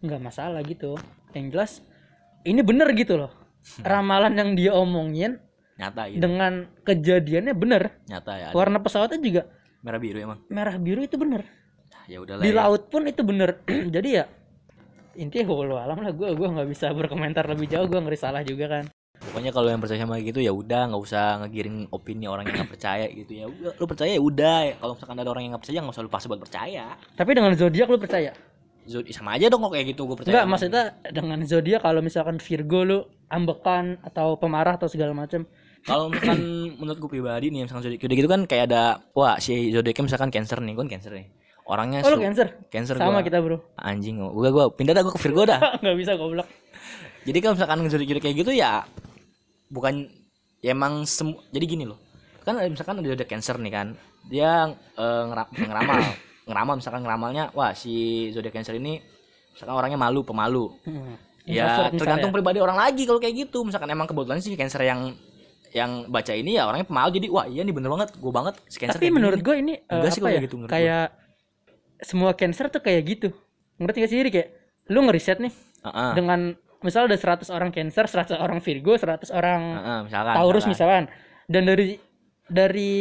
[0.00, 0.96] enggak masalah gitu.
[1.36, 1.72] Yang jelas
[2.48, 3.32] ini bener gitu loh.
[3.84, 5.38] Ramalan yang dia omongin
[5.78, 6.20] Nyata gitu.
[6.24, 7.82] dengan kejadiannya bener.
[8.08, 8.46] Nyata ya.
[8.50, 8.56] ada.
[8.56, 9.42] Warna pesawatnya juga
[9.82, 10.38] Merah biru emang.
[10.46, 11.42] merah biru itu bener.
[12.06, 12.42] Ya udahlah.
[12.42, 12.64] Di ya.
[12.64, 13.60] laut pun itu bener.
[13.94, 14.24] jadi ya
[15.12, 18.64] intinya walau alam lah gue gue nggak bisa berkomentar lebih jauh gue ngeri salah juga
[18.80, 18.84] kan
[19.22, 22.72] Pokoknya kalau yang percaya sama gitu ya udah nggak usah ngegiring opini orang yang nggak
[22.74, 23.44] percaya gitu ya.
[23.46, 24.56] Udah, lu percaya ya udah.
[24.76, 26.84] Kalau misalkan ada orang yang nggak percaya nggak usah lu paksa buat percaya.
[27.14, 28.32] tapi dengan zodiak lu percaya
[28.82, 30.32] Zod- sama aja dong kok kayak gitu gue percaya.
[30.34, 32.98] Enggak, maksudnya dengan zodiak kalau misalkan Virgo lu
[33.30, 35.46] ambekan atau pemarah atau segala macam
[35.82, 36.42] Kalau misalkan
[36.82, 38.82] menurut gue pribadi nih misalkan zodiak zodiak gitu kan kayak ada
[39.14, 41.26] wah si zodiaknya misalkan cancer nih, gue cancer nih.
[41.62, 43.22] Orangnya oh su- cancer cancer sama gua.
[43.22, 45.62] kita bro Anjing gue gue pindah dah gue ke Virgo dah.
[45.86, 46.50] nggak bisa goblok
[47.22, 48.82] Jadi kalau misalkan zodiak kayak gitu ya
[49.72, 50.04] bukan
[50.60, 51.96] ya emang semu- jadi gini loh.
[52.44, 53.88] Kan ada- misalkan ada zodiak cancer nih kan.
[54.28, 55.96] Dia eh, ngera- ngeramal,
[56.48, 57.92] ngeramal misalkan ngeramalnya wah si
[58.30, 59.00] zodiak cancer ini
[59.50, 60.68] misalkan orangnya malu, pemalu.
[60.84, 61.16] Hmm.
[61.42, 62.36] Ya Introvert tergantung misalnya.
[62.36, 63.64] pribadi orang lagi kalau kayak gitu.
[63.64, 65.16] Misalkan emang kebetulan sih cancer yang
[65.72, 68.76] yang baca ini ya orangnya pemalu jadi wah iya nih bener banget gue banget si
[68.76, 71.04] cancer tapi kayak menurut gue ini eh, Enggak sih apa kalau ya gitu menurut kayak
[71.98, 73.28] semua cancer tuh kayak gitu
[73.80, 74.28] ngerti gak sih Ri?
[74.28, 74.48] kayak
[74.92, 75.48] lu ngeriset nih
[75.80, 76.10] Heeh.
[76.12, 76.40] dengan
[76.82, 81.02] misalnya ada 100 orang cancer 100 orang Virgo 100 orang Heeh, misalkan Taurus misalkan.
[81.08, 81.86] misalkan dan dari
[82.44, 82.92] dari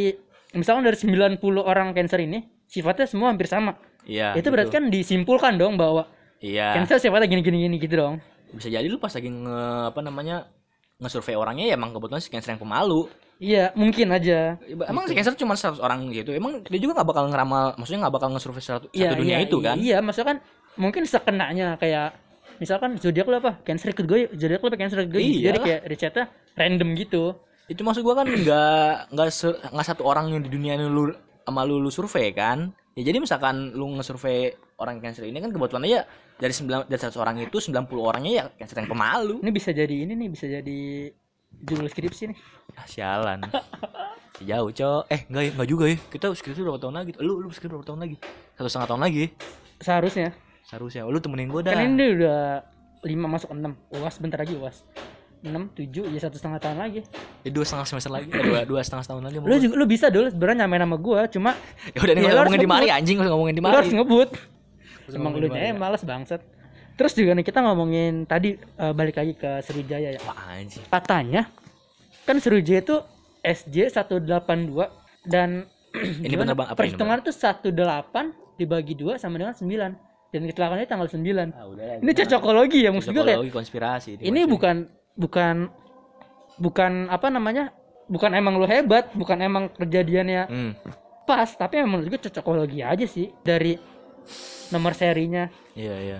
[0.52, 4.34] misalkan dari 90 orang cancer ini sifatnya semua hampir sama Iya.
[4.34, 6.74] itu berarti kan disimpulkan dong bahwa Iya.
[6.74, 8.16] cancer sifatnya gini gini gini gitu dong
[8.52, 10.50] Bisa jadi lu pas lagi nge apa namanya
[10.98, 13.10] nge-survey orangnya ya emang kebetulan si cancer yang pemalu.
[13.38, 14.54] iya mungkin aja
[14.86, 16.30] Emang si cancer cuma 100 orang gitu.
[16.30, 19.46] Emang dia juga nggak bakal ngeramal, maksudnya nggak bakal nge-survey satu, Iya, satu dunia iya,
[19.46, 19.76] itu kan?
[19.78, 20.38] Iya, maksudnya kan
[20.78, 22.21] mungkin sekenanya kayak
[22.62, 23.58] misalkan zodiak lu apa?
[23.66, 25.22] Cancer ikut gue, zodiak lu apa cancer ikut gue.
[25.26, 25.50] gitu.
[25.50, 27.34] Jadi kayak risetnya random gitu.
[27.66, 29.28] Itu maksud gua kan nggak nggak
[29.74, 31.10] nggak satu orang yang di dunia ini lu
[31.48, 32.70] sama lu, lu survei kan?
[32.94, 36.00] Ya jadi misalkan lu nge-survey orang cancer ini kan kebetulan aja
[36.36, 39.40] dari 9 dari 100 orang itu 90 orangnya ya cancer yang pemalu.
[39.40, 40.80] Ini bisa jadi ini nih, bisa jadi
[41.64, 42.38] judul skripsi nih.
[42.76, 43.40] Ah, sialan.
[44.42, 45.04] Jauh, Cok.
[45.08, 45.98] Eh, enggak ya, enggak juga ya.
[46.12, 47.12] Kita skripsi berapa tahun lagi?
[47.24, 48.16] Lu lu skripsi berapa tahun lagi?
[48.60, 49.24] Satu setengah tahun lagi.
[49.80, 50.30] Seharusnya.
[50.68, 51.08] Seharusnya.
[51.08, 51.74] Lu temenin gua dah.
[51.74, 52.66] Kan ini udah
[53.02, 53.98] 5 masuk 6.
[53.98, 54.86] UAS bentar lagi UAS.
[55.42, 57.02] 6, 7, ya satu setengah tahun lagi.
[57.42, 58.30] Ya, dua setengah semester lagi.
[58.30, 59.36] Eh, dua, dua setengah tahun lagi.
[59.42, 61.58] Lu juga lu bisa dulu sebenarnya nyamain sama gua, cuma
[61.98, 63.76] Ya udah nih Ya, lu ngomongin di mari anjing, ngomongin di mari.
[63.82, 64.30] harus ngebut.
[65.10, 65.74] Emang lu nya ya.
[65.74, 66.46] malas bangsat.
[66.94, 70.22] Terus juga nih kita ngomongin tadi eh, balik lagi ke Sriwijaya ya.
[70.30, 70.86] Wah, anjing.
[70.86, 71.50] katanya
[72.30, 73.02] kan Sriwijaya itu
[73.42, 74.30] SJ 182
[75.26, 75.66] dan
[76.24, 77.68] Ini bener bang, apa perhitungan itu 18
[78.56, 83.12] dibagi 2 sama dengan 9 dan kecelakaannya tanggal 9 Ah, udah ini cocokologi ya maksud
[83.12, 84.10] gue kayak konspirasi.
[84.18, 85.68] ini bukan bukan
[86.58, 87.76] bukan apa namanya
[88.08, 90.72] bukan emang lu hebat bukan emang kejadiannya Hmm.
[91.24, 93.76] pas tapi emang menurut gue cocokologi aja sih dari
[94.70, 96.18] nomor serinya Iya, iya.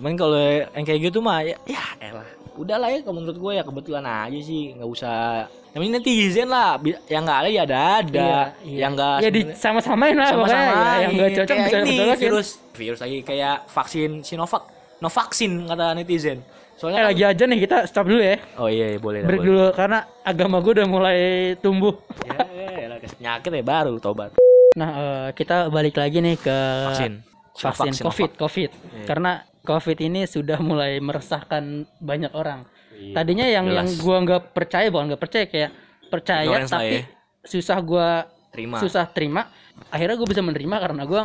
[0.00, 0.40] Cuman kalau
[0.72, 2.24] yang kayak gitu mah ya, ya elah.
[2.56, 5.44] Udah lah ya kalau menurut gue ya kebetulan aja sih, nggak usah.
[5.70, 8.78] Ini netizen lah, yang nggak ada ya ada ada, Iya, iya.
[8.80, 12.18] yang nggak ya di sama-samain lah pokoknya sama-sama ya, yang gak cocok bisa ini cocok
[12.18, 14.62] virus virus lagi kayak vaksin Sinovac
[14.98, 18.36] no vaksin kata netizen Eh soalnya kan- lagi aja nih kita stop dulu ya.
[18.58, 21.18] oh iya, iya boleh Break dulu karena agama gue udah mulai
[21.60, 21.94] tumbuh.
[22.26, 24.34] ya, ya, ya, penyakit ya baru tobat
[24.70, 26.58] Nah, eh, kita balik lagi nih ke
[26.88, 27.12] vaksin
[27.54, 28.70] vaksin Sinovac, COVID, COVID.
[28.74, 29.06] Iya.
[29.06, 29.32] Karena
[29.64, 32.64] COVID ini sudah mulai meresahkan banyak orang.
[32.96, 33.76] Iya, Tadinya yang jelas.
[33.76, 35.70] yang gua nggak percaya bukan nggak percaya kayak
[36.10, 37.02] percaya Ignorance tapi ya.
[37.46, 38.08] susah gua
[38.50, 39.46] terima susah terima
[39.88, 41.22] akhirnya gue bisa menerima karena gue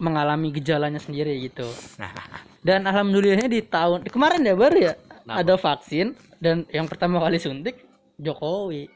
[0.00, 1.66] mengalami gejalanya sendiri gitu
[2.00, 2.14] nah
[2.66, 5.36] dan alhamdulillahnya di tahun kemarin ya baru ya Kenapa?
[5.44, 7.84] ada vaksin dan yang pertama kali suntik
[8.16, 8.88] Jokowi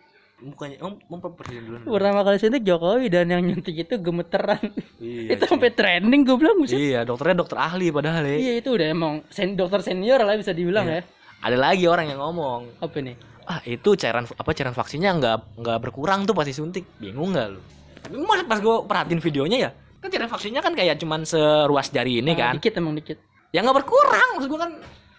[0.44, 4.60] bukannya emang emang presiden duluan pertama kali suntik Jokowi dan yang nyuntik itu gemeteran.
[5.00, 6.76] Iya, itu sampai trending gue bilang buset.
[6.76, 8.36] iya dokternya dokter ahli padahal ya.
[8.36, 11.00] Iya itu udah emang sen dokter senior lah bisa dibilang Iya.
[11.00, 11.02] ya.
[11.42, 15.78] Ada lagi orang yang ngomong apa nih ah itu cairan apa cairan vaksinnya nggak nggak
[15.78, 17.60] berkurang tuh pasti suntik bingung nggak lu?
[18.00, 19.70] Tapi mas pas gue perhatiin videonya ya.
[20.00, 22.54] Kan cairan vaksinnya kan kayak cuman seruas jari ini Ah, kan.
[22.56, 23.20] dikit emang dikit.
[23.52, 24.72] Ya nggak berkurang maksud gue kan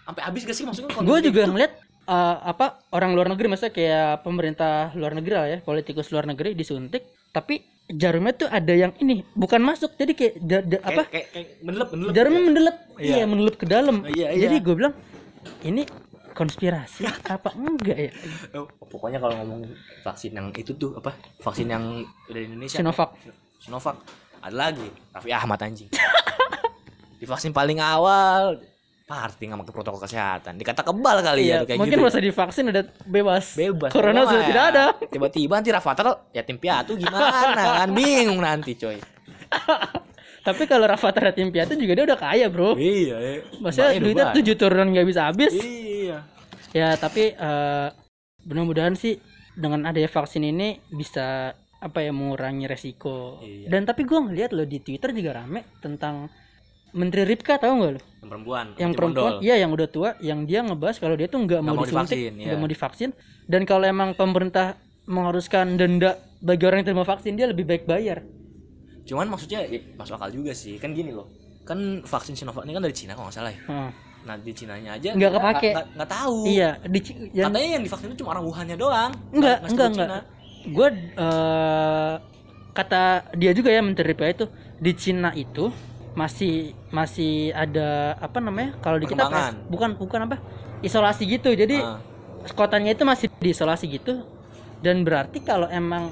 [0.05, 1.71] sampai habis gak sih maksudnya gue juga ngeliat
[2.05, 6.53] eh, apa orang luar negeri maksudnya kayak pemerintah luar negeri lah ya politikus luar negeri
[6.53, 11.01] disuntik tapi jarumnya tuh ada yang ini bukan masuk jadi kayak da- da- apa?
[11.05, 13.11] kayak, kayak mendelep mendelep jarumnya mendelep Iya.
[13.11, 13.23] iya.
[13.27, 13.95] mendelep ke dalam.
[14.07, 14.41] Iya, iya.
[14.47, 14.95] jadi gue bilang
[15.61, 15.83] ini
[16.31, 18.11] konspirasi apa enggak ya?
[18.91, 19.67] Pokoknya kalau ngomong
[20.01, 21.83] vaksin yang itu tuh apa vaksin yang
[22.25, 22.79] dari Indonesia.
[22.79, 23.15] Sinovac.
[23.59, 23.99] Sinovac.
[24.39, 25.89] Ada lagi Raffi Ahmad anjing.
[27.19, 28.59] Di vaksin paling awal
[29.05, 30.57] party nggak pakai protokol kesehatan.
[30.57, 32.05] Dikata kebal kali iya ya kayak mungkin gitu.
[32.09, 33.45] masa divaksin udah bebas.
[33.53, 33.91] Bebas.
[33.93, 34.49] Corona sudah ya.
[34.49, 34.85] tidak ada.
[35.05, 37.29] Tiba-tiba nanti Rafathar yatim piatu gimana?
[37.85, 38.97] Kan bingung nanti coy.
[40.45, 42.73] Tapi kalau Rafathar tim piatu juga dia udah kaya bro.
[42.77, 45.53] Iya iya maksudnya Mbaknya duitnya tujuh turunan nggak bisa habis.
[45.53, 46.17] Iya.
[46.73, 47.87] Ya tapi eh,
[48.45, 49.21] mudah-mudahan sih
[49.53, 53.41] dengan adanya vaksin ini bisa apa ya mengurangi resiko.
[53.45, 53.69] Iya.
[53.69, 56.25] dan tapi gua ngeliat loh di Twitter juga rame tentang
[56.95, 60.63] Menteri Ripka tahu nggak lo yang perempuan yang perempuan iya yang udah tua yang dia
[60.65, 62.57] ngebahas kalau dia tuh nggak mau, mau disuntik nggak iya.
[62.57, 63.11] mau divaksin.
[63.45, 68.25] Dan kalau emang pemerintah mengharuskan denda bagi orang yang terima vaksin dia lebih baik bayar.
[69.05, 70.81] Cuman maksudnya ya, masuk akal juga sih.
[70.81, 71.29] Kan gini loh
[71.65, 73.61] kan vaksin Sinovac ini kan dari Cina kalau nggak salah ya?
[73.65, 73.89] Heeh.
[74.25, 75.69] nah di Cinanya aja Nggak kepake.
[75.93, 76.37] nggak tahu.
[76.49, 76.99] Iya di
[77.33, 79.11] yang katanya yang divaksin itu cuma orang Wuhannya doang.
[79.29, 80.19] Enggak nggak enggak enggak Cina.
[80.65, 80.87] gue
[82.73, 83.03] kata
[83.37, 84.45] dia juga ya Menteri Ripka itu
[84.81, 85.69] di Cina itu
[86.15, 89.27] masih masih ada apa namanya kalau di kita
[89.67, 90.39] bukan bukan apa
[90.79, 91.51] isolasi gitu.
[91.51, 91.99] Jadi Ah.
[92.51, 94.23] kotanya itu masih diisolasi gitu.
[94.79, 96.11] Dan berarti kalau emang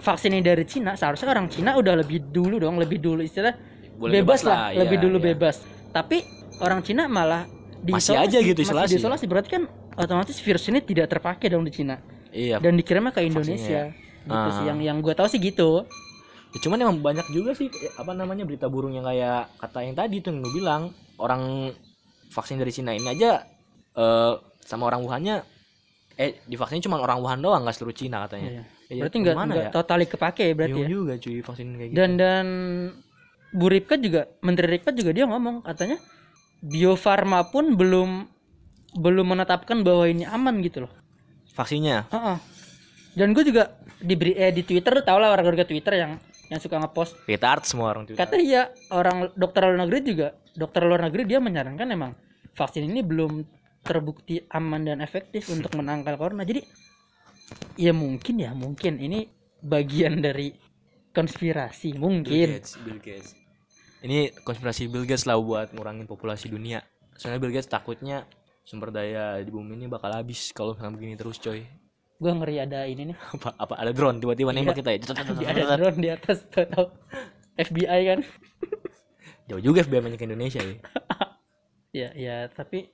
[0.00, 3.52] vaksin ini dari Cina seharusnya orang Cina udah lebih dulu dong lebih dulu istilah
[4.00, 5.26] Boleh bebas, bebas lah, lah, lebih iya, dulu iya.
[5.36, 5.56] bebas.
[5.92, 6.16] Tapi
[6.58, 7.44] orang Cina malah
[7.80, 8.92] Masih aja gitu masih isolasi.
[8.96, 9.24] diisolasi.
[9.28, 9.62] Berarti kan
[9.96, 12.00] otomatis virus ini tidak terpakai dong di Cina.
[12.32, 12.56] Iya.
[12.60, 13.92] Dan dikirimnya ke Indonesia.
[14.20, 14.52] Gitu Ah.
[14.52, 15.84] sih yang yang gue tahu sih gitu
[16.50, 19.94] Ya, cuman emang banyak juga sih eh, apa namanya berita burung yang kayak kata yang
[19.94, 21.70] tadi tuh yang lu bilang orang
[22.34, 23.46] vaksin dari Cina ini aja
[23.94, 24.34] eh
[24.66, 25.46] sama orang Wuhannya
[26.18, 28.50] eh divaksin cuma orang Wuhan doang nggak seluruh Cina katanya.
[28.50, 28.64] Iya.
[28.90, 29.70] Ya, berarti nggak ya?
[29.70, 31.98] totali kepake ya berarti ya juga cuy vaksin kayak gitu.
[32.02, 32.46] dan dan
[33.54, 35.98] Bu Ripka juga Menteri Ripka juga dia ngomong katanya
[36.58, 38.26] Bio Farma pun belum
[38.98, 40.92] belum menetapkan bahwa ini aman gitu loh
[41.54, 42.36] vaksinnya Heeh.
[43.14, 46.18] dan gue juga di beri- eh, di Twitter tau lah warga-warga Twitter yang
[46.50, 48.20] yang suka ngepost retard semua orang Twitter.
[48.20, 52.12] kata iya orang dokter luar negeri juga dokter luar negeri dia menyarankan emang
[52.52, 53.46] vaksin ini belum
[53.80, 56.60] terbukti aman dan efektif untuk menangkal corona jadi
[57.78, 59.30] ya mungkin ya mungkin ini
[59.62, 60.52] bagian dari
[61.10, 63.34] konspirasi Bill mungkin Gates, Bill Gates.
[64.00, 66.80] Ini konspirasi Bill Gates lah buat ngurangin populasi dunia.
[67.18, 68.24] Soalnya Bill Gates takutnya
[68.64, 71.66] sumber daya di bumi ini bakal habis kalau misalnya begini terus coy.
[72.20, 73.16] Gue ngeri ada ini nih.
[73.16, 74.98] Apa apa ada drone tiba-tiba nembak kita ya?
[75.00, 76.92] Di ada drone di atas tau
[77.56, 78.20] FBI kan.
[79.48, 80.76] Jauh juga FBI banyak Indonesia ya.
[81.90, 82.86] Ya ya tapi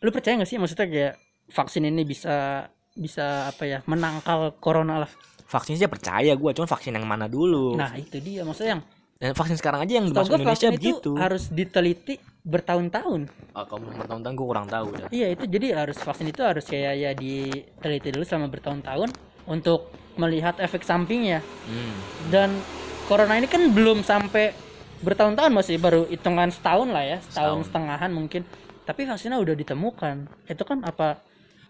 [0.00, 1.14] lu percaya gak sih maksudnya kayak
[1.52, 2.64] vaksin ini bisa
[2.96, 5.10] bisa apa ya menangkal corona lah?
[5.44, 7.76] Vaksin sih percaya gue cuman vaksin yang mana dulu?
[7.76, 8.82] Nah itu dia maksudnya yang
[9.20, 11.12] dan vaksin sekarang aja yang gue Indonesia begitu.
[11.20, 12.16] harus diteliti
[12.48, 13.28] bertahun-tahun.
[13.52, 16.94] ah, kalau bertahun-tahun gue kurang tahu dah Iya itu jadi harus vaksin itu harus kayak
[16.96, 19.12] ya diteliti dulu selama bertahun-tahun
[19.44, 21.44] untuk melihat efek sampingnya.
[21.68, 21.94] hmm.
[22.32, 22.56] Dan
[23.04, 24.56] corona ini kan belum sampai
[24.98, 27.66] bertahun-tahun masih baru hitungan setahun lah ya, setahun Setahun.
[27.68, 28.42] setengahan mungkin.
[28.82, 30.16] Tapi vaksinnya udah ditemukan.
[30.48, 31.20] Itu kan apa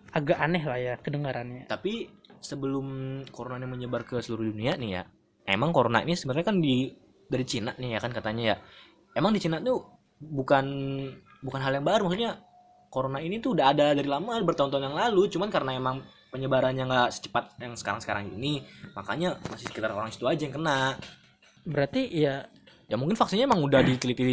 [0.09, 1.69] agak aneh lah ya kedengarannya.
[1.69, 2.09] tapi
[2.41, 2.87] sebelum
[3.29, 5.03] corona ini menyebar ke seluruh dunia nih ya
[5.45, 6.89] emang corona ini sebenarnya kan di
[7.29, 8.57] dari Cina nih ya kan katanya ya
[9.13, 10.67] emang di Cina tuh bukan
[11.41, 12.07] bukan hal yang baru.
[12.07, 12.43] Maksudnya
[12.89, 15.31] corona ini tuh udah ada dari lama bertahun-tahun yang lalu.
[15.31, 18.61] Cuman karena emang penyebarannya nggak secepat yang sekarang-sekarang ini
[18.93, 20.99] makanya masih sekitar orang situ aja yang kena.
[21.65, 22.45] Berarti ya
[22.89, 24.25] ya mungkin vaksinnya emang udah diteliti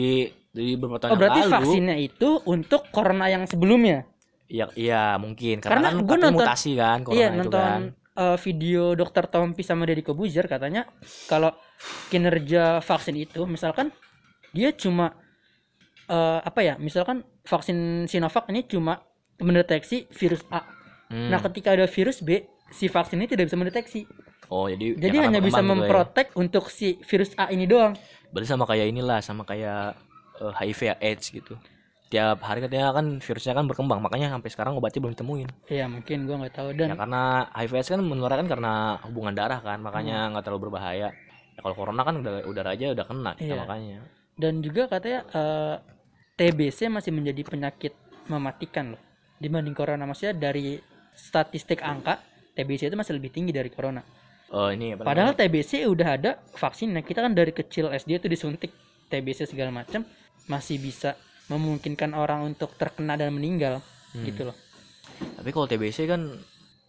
[0.56, 1.56] dari beberapa tahun oh berarti yang lalu.
[1.60, 4.08] vaksinnya itu untuk corona yang sebelumnya.
[4.46, 5.58] iya iya mungkin.
[5.58, 7.82] Karena karena, kan katanya nonton- mutasi kan corona iya itu nonton kan.
[8.16, 10.86] eh, video dokter Tompi sama Deddy Kobuzer katanya
[11.26, 11.52] kalau
[12.08, 13.90] kinerja vaksin itu misalkan
[14.54, 15.18] dia cuma
[16.08, 19.02] eh, apa ya misalkan vaksin Sinovac ini cuma
[19.38, 20.62] mendeteksi virus A
[21.06, 21.30] Hmm.
[21.30, 24.10] nah ketika ada virus B si vaksin ini tidak bisa mendeteksi
[24.48, 25.70] oh jadi Jadi hanya bisa gitu ya.
[25.72, 27.94] memprotek untuk si virus A ini doang.
[28.30, 29.94] berarti sama kayak inilah sama kayak
[30.36, 31.54] eh, HIV ya, AIDS gitu
[32.06, 36.18] tiap hari katanya kan virusnya kan berkembang makanya sampai sekarang obatnya belum ditemuin Iya mungkin
[36.26, 39.86] gua nggak tahu ya dan karena HIV AIDS kan menularkan karena hubungan darah kan Hmm.
[39.86, 41.14] makanya nggak terlalu berbahaya
[41.48, 43.62] ya, kalau corona kan udah udara aja udah kena kita Iya.
[43.62, 44.00] makanya
[44.36, 45.76] dan juga katanya eh,
[46.36, 47.94] TBC masih menjadi penyakit
[48.28, 49.02] mematikan loh
[49.38, 50.80] dibanding corona maksudnya dari
[51.12, 52.20] statistik angka
[52.54, 54.00] TBC itu masih lebih tinggi dari corona.
[54.48, 57.02] oh ini apa Padahal TBC udah ada vaksinnya.
[57.02, 58.72] Kita kan dari kecil SD itu disuntik
[59.06, 60.08] TBC segala macam
[60.46, 63.80] masih bisa memungkinkan orang untuk terkena dan meninggal
[64.12, 64.24] Hmm.
[64.24, 64.56] gitu loh.
[65.36, 66.40] tapi kalau TBC kan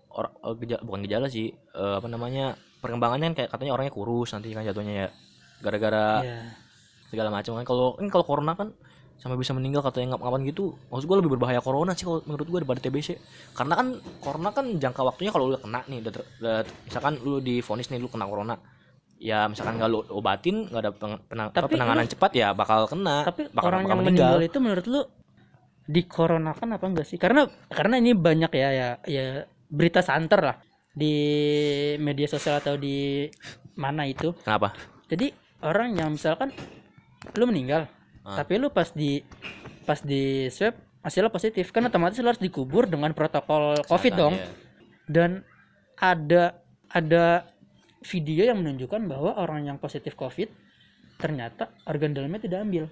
[0.09, 4.31] or, eh, geja- bukan gejala sih eh, apa namanya perkembangannya kan kayak katanya orangnya kurus
[4.31, 5.09] nanti kan jatuhnya ya
[5.61, 6.39] gara-gara Iya.
[7.07, 8.71] segala macam kan kalau kan kalau corona kan
[9.17, 12.59] sampai bisa meninggal katanya ngap-ngapan gitu maksud gue lebih berbahaya corona sih kalau menurut gue
[12.61, 13.09] daripada TBC
[13.53, 13.87] karena kan
[14.21, 17.99] corona kan jangka waktunya kalau udah kena nih udah, ter- udah- misalkan lu divonis nih
[17.99, 18.55] lu kena corona
[19.17, 23.25] ya misalkan nggak lu obatin nggak ada peng- penang- Tapi penanganan cepat ya bakal kena
[23.25, 25.01] Tapi bakal, orang bakal yang meninggal itu menurut lu
[25.87, 27.15] dikoronakan apa enggak sih?
[27.17, 29.27] Karena karena ini banyak ya ya ya
[29.71, 30.57] berita santer lah
[30.91, 31.15] di
[31.97, 33.27] media sosial atau di
[33.79, 34.35] mana itu.
[34.43, 34.75] kenapa
[35.07, 35.31] Jadi
[35.63, 36.51] orang yang misalkan
[37.39, 37.87] lu meninggal,
[38.27, 38.37] Ah.
[38.37, 39.23] tapi lu pas di
[39.87, 44.35] pas di swab hasilnya positif kan otomatis lu harus dikubur dengan protokol COVID Kesehatan, dong.
[44.35, 44.47] ya.
[45.07, 45.31] Dan
[45.95, 46.59] ada
[46.91, 47.47] ada
[48.03, 50.51] video yang menunjukkan bahwa orang yang positif COVID
[51.17, 52.85] ternyata organ dalamnya tidak ambil.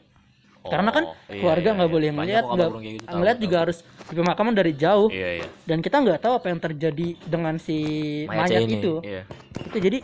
[0.65, 1.97] Karena kan Oh, iya, keluarga iya, nggak iya.
[1.99, 3.63] boleh Banyak melihat, nggak gitu, tahu, juga tahu.
[3.67, 5.09] harus di pemakaman dari jauh.
[5.13, 7.77] iya iya Dan kita nggak tahu apa yang terjadi dengan si
[8.25, 8.95] mayat ini, itu.
[9.05, 9.23] iya.
[9.61, 9.99] Itu jadi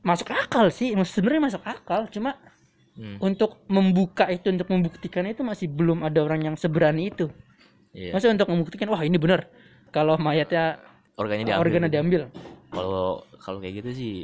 [0.00, 2.06] masuk akal sih, sebenarnya masuk akal.
[2.08, 2.38] Cuma
[3.00, 7.32] Hmm, untuk membuka itu, untuk membuktikan itu masih belum ada orang yang seberani itu.
[7.90, 8.12] iya.
[8.12, 9.48] Maksudnya untuk membuktikan, wah ini benar.
[9.88, 10.76] Kalau mayatnya
[11.16, 11.96] organnya diambil organnya gitu.
[11.96, 12.22] diambil.
[12.68, 14.14] kalau kalau kayak gitu sih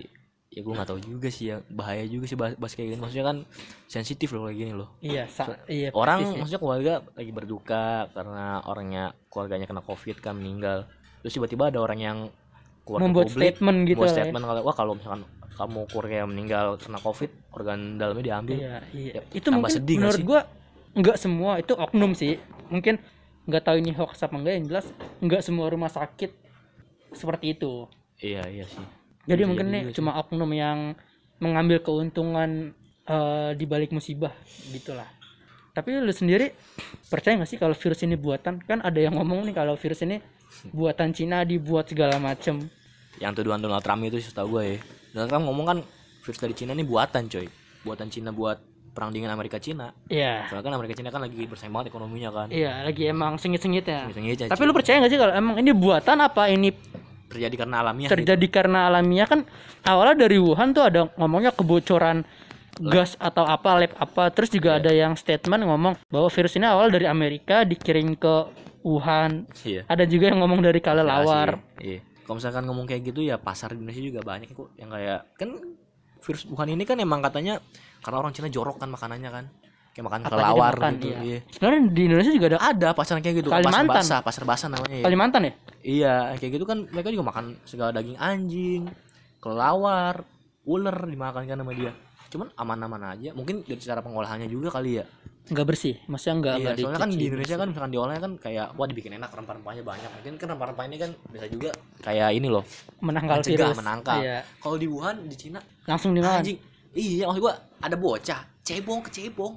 [0.49, 3.27] ya gue nggak tahu juga sih ya bahaya juga sih bahas, bahas kayak gini maksudnya
[3.27, 3.39] kan
[3.85, 5.91] sensitif loh kayak gini loh Iya, sa- iya.
[5.93, 6.39] orang sih.
[6.39, 7.85] maksudnya keluarga lagi berduka
[8.15, 10.87] karena orangnya keluarganya kena covid kan meninggal
[11.21, 12.19] terus tiba-tiba ada orang yang
[12.87, 14.17] keluar membuat publik, statement gitu membuat ya.
[14.23, 15.23] statement kalau wah kalau misalkan
[15.57, 19.13] kamu keluarga yang meninggal kena covid organ dalamnya diambil Iya, iya.
[19.17, 20.41] Ya, itu tambah mungkin sedih menurut gua
[20.93, 22.37] nggak semua itu oknum sih.
[22.69, 23.01] Mungkin
[23.45, 24.87] nggak tahu ini hoax apa enggak yang jelas
[25.19, 26.31] nggak semua rumah sakit
[27.11, 27.87] seperti itu.
[28.19, 28.83] iya iya sih
[29.25, 29.95] Jadi Bisa mungkin nih sih.
[29.97, 30.79] cuma oknum yang
[31.37, 32.73] mengambil keuntungan
[33.05, 34.33] eh, di balik musibah
[34.69, 35.07] gitulah.
[35.71, 36.57] Tapi lu sendiri
[37.07, 38.59] percaya nggak sih kalau virus ini buatan?
[38.61, 40.19] Kan ada yang ngomong nih kalau virus ini
[40.71, 42.67] buatan Cina dibuat segala macem.
[43.17, 44.79] yang tuduhan Donald Trump itu setahu gue ya
[45.17, 45.79] Donald Trump ngomong kan
[46.29, 47.49] virus dari Cina ini buatan coy.
[47.89, 48.61] Buatan Cina buat
[48.93, 49.97] perang dingin Amerika Cina.
[50.13, 50.45] Iya.
[50.53, 52.49] soalnya kan Amerika Cina kan lagi bersaing banget ekonominya kan.
[52.53, 54.05] Iya, lagi emang sengit-sengit ya.
[54.13, 56.53] Sengit-sengit, Tapi lu percaya nggak sih kalau emang ini buatan apa?
[56.53, 56.69] Ini
[57.33, 58.17] terjadi karena alamiah gitu.
[58.21, 59.25] terjadi karena alamiah?
[59.25, 59.49] Kan
[59.89, 62.29] awalnya dari Wuhan tuh ada ngomongnya kebocoran
[62.77, 64.29] gas atau apa lab apa.
[64.37, 68.53] Terus juga ada yang statement ngomong bahwa virus ini awal dari Amerika dikirim ke
[68.85, 69.49] Wuhan.
[69.65, 69.89] Iya.
[69.89, 73.79] Ada juga yang ngomong dari Kalelawar iya kalau misalkan ngomong kayak gitu ya pasar di
[73.79, 75.51] Indonesia juga banyak kok yang kayak kan
[76.19, 77.63] virus Wuhan ini kan emang katanya
[78.03, 79.45] karena orang Cina jorok kan makanannya kan
[79.95, 81.19] kayak makan Apa kelawar dimakan, gitu iya.
[81.25, 81.39] iya.
[81.55, 83.97] sebenarnya di Indonesia juga ada ada pasar kayak gitu pasar Kalimantan.
[83.97, 85.05] basah pasar basah namanya ya.
[85.07, 85.53] Kalimantan ya
[85.87, 88.83] iya kayak gitu kan mereka juga makan segala daging anjing
[89.41, 90.27] kelawar
[90.67, 91.95] ular dimakan kan sama dia
[92.27, 95.05] cuman aman-aman aja mungkin dari cara pengolahannya juga kali ya
[95.47, 97.59] nggak bersih maksudnya nggak Iya, nggak soalnya kan dicuci di Indonesia bersih.
[97.59, 100.11] kan misalkan diolahnya kan kayak wah dibikin enak rempah-rempahnya banyak.
[100.11, 101.71] Mungkin kan rempah-rempah ini kan bisa juga
[102.03, 102.65] kayak ini loh.
[102.99, 104.19] menangkal mencegah, virus menangkal.
[104.19, 104.39] iya.
[104.59, 106.59] Kalau di Wuhan, di Cina, langsung dimakan anjing.
[106.97, 109.55] Iya, maksud gua ada bocah cebong ke cebong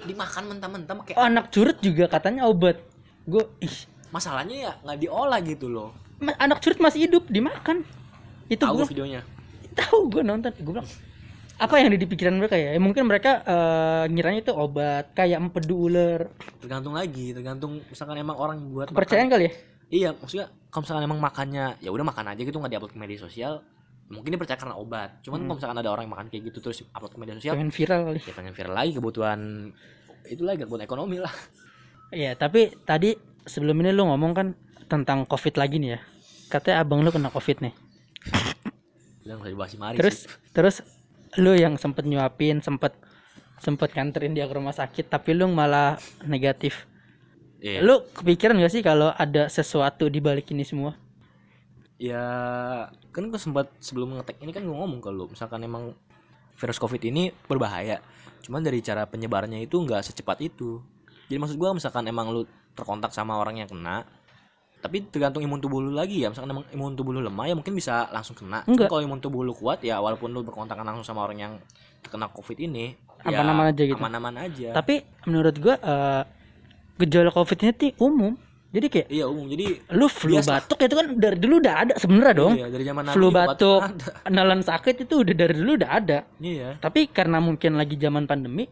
[0.00, 2.80] dimakan mentah-mentah kayak oh anak curut juga katanya obat
[3.24, 3.76] gue ih
[4.08, 5.92] masalahnya ya nggak diolah gitu loh.
[6.40, 7.84] anak curut masih hidup dimakan
[8.48, 9.20] itu Tahu gue gua videonya.
[9.72, 10.88] tahu gue nonton gue bilang
[11.60, 12.72] apa yang ada di pikiran mereka ya?
[12.72, 16.32] Ya, mungkin mereka eh, ngiranya itu obat kayak empedu ular.
[16.56, 19.34] Tergantung lagi, tergantung misalkan emang orang buat kepercayaan makan.
[19.36, 19.52] kali ya?
[19.90, 23.18] Iya, maksudnya kalau misalkan emang makannya ya udah makan aja gitu nggak diupload ke media
[23.20, 23.60] sosial,
[24.08, 25.20] mungkin dia percaya karena obat.
[25.20, 27.72] Cuman kalau misalkan ada orang yang makan kayak gitu terus upload ke media sosial, pengen
[27.74, 28.20] viral kali.
[28.24, 29.40] ya pengen viral lagi kebutuhan
[30.32, 31.34] itu lagi buat ekonomi lah.
[32.10, 34.46] Iya tapi tadi sebelum ini lu ngomong kan
[34.88, 36.00] tentang covid lagi nih ya.
[36.50, 37.74] Katanya abang lu kena covid nih.
[39.94, 40.76] Terus terus
[41.38, 42.98] lu yang sempet nyuapin sempet
[43.60, 46.88] sempet nganterin dia ke rumah sakit tapi lu malah negatif.
[47.60, 47.84] Iya.
[47.84, 50.96] lu kepikiran gak sih kalau ada sesuatu di balik ini semua?
[52.00, 52.24] Ya
[53.12, 55.92] kan gue sempat sebelum ngetek ini kan gue ngomong kalau misalkan emang
[56.56, 58.00] virus covid ini berbahaya
[58.40, 60.80] cuman dari cara penyebarannya itu nggak secepat itu.
[61.28, 64.08] Jadi maksud gue misalkan emang lu terkontak sama orang yang kena
[64.80, 67.76] tapi tergantung imun tubuh lu lagi ya misalkan emang imun tubuh lu lemah ya mungkin
[67.76, 68.88] bisa langsung kena Enggak.
[68.88, 71.52] Kalau imun tubuh lu kuat ya walaupun lu berkontakan langsung sama orang yang
[72.00, 74.00] terkena covid ini ya Aman-aman aja gitu.
[74.00, 76.22] aman-aman aja Tapi menurut gua eh,
[76.96, 78.32] gejala COVID ini tuh umum.
[78.70, 80.62] Jadi kayak iya umum jadi lu flu Biasa.
[80.62, 82.52] batuk itu kan dari dulu udah ada sebenarnya dong.
[82.54, 84.06] iya, dari zaman flu batuk, ada.
[84.30, 86.18] nelan sakit itu udah dari dulu udah ada.
[86.38, 88.70] iya Tapi karena mungkin lagi zaman pandemi,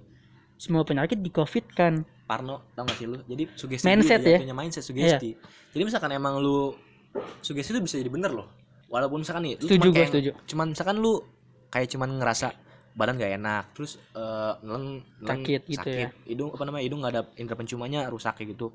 [0.59, 2.03] semua penyakit di COVID kan.
[2.25, 4.39] Parno tau gak sih lu jadi sugesti Mindset dulu, ya?
[4.39, 5.31] punya mindset sugesti
[5.71, 6.77] jadi misalkan emang lu
[7.41, 8.53] sugesti itu bisa jadi bener loh
[8.87, 10.31] walaupun misalkan nih lu Setuju cuman kayak setuju.
[10.45, 11.13] cuman misalkan lu
[11.69, 12.53] kayak cuman ngerasa
[12.93, 14.85] badan gak enak terus eh nelen,
[15.17, 16.09] nelen Sakit gitu ya.
[16.23, 18.67] hidung apa namanya hidung gak ada indera penciumannya rusak kayak gitu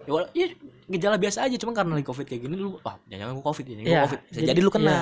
[0.00, 0.46] ya, wala- ya
[0.86, 3.64] gejala biasa aja cuman karena lagi covid kayak gini lu ah jangan jangan gua covid
[3.64, 5.00] jangan Iya, gua covid bisa jadi- jadi, lu kena iya.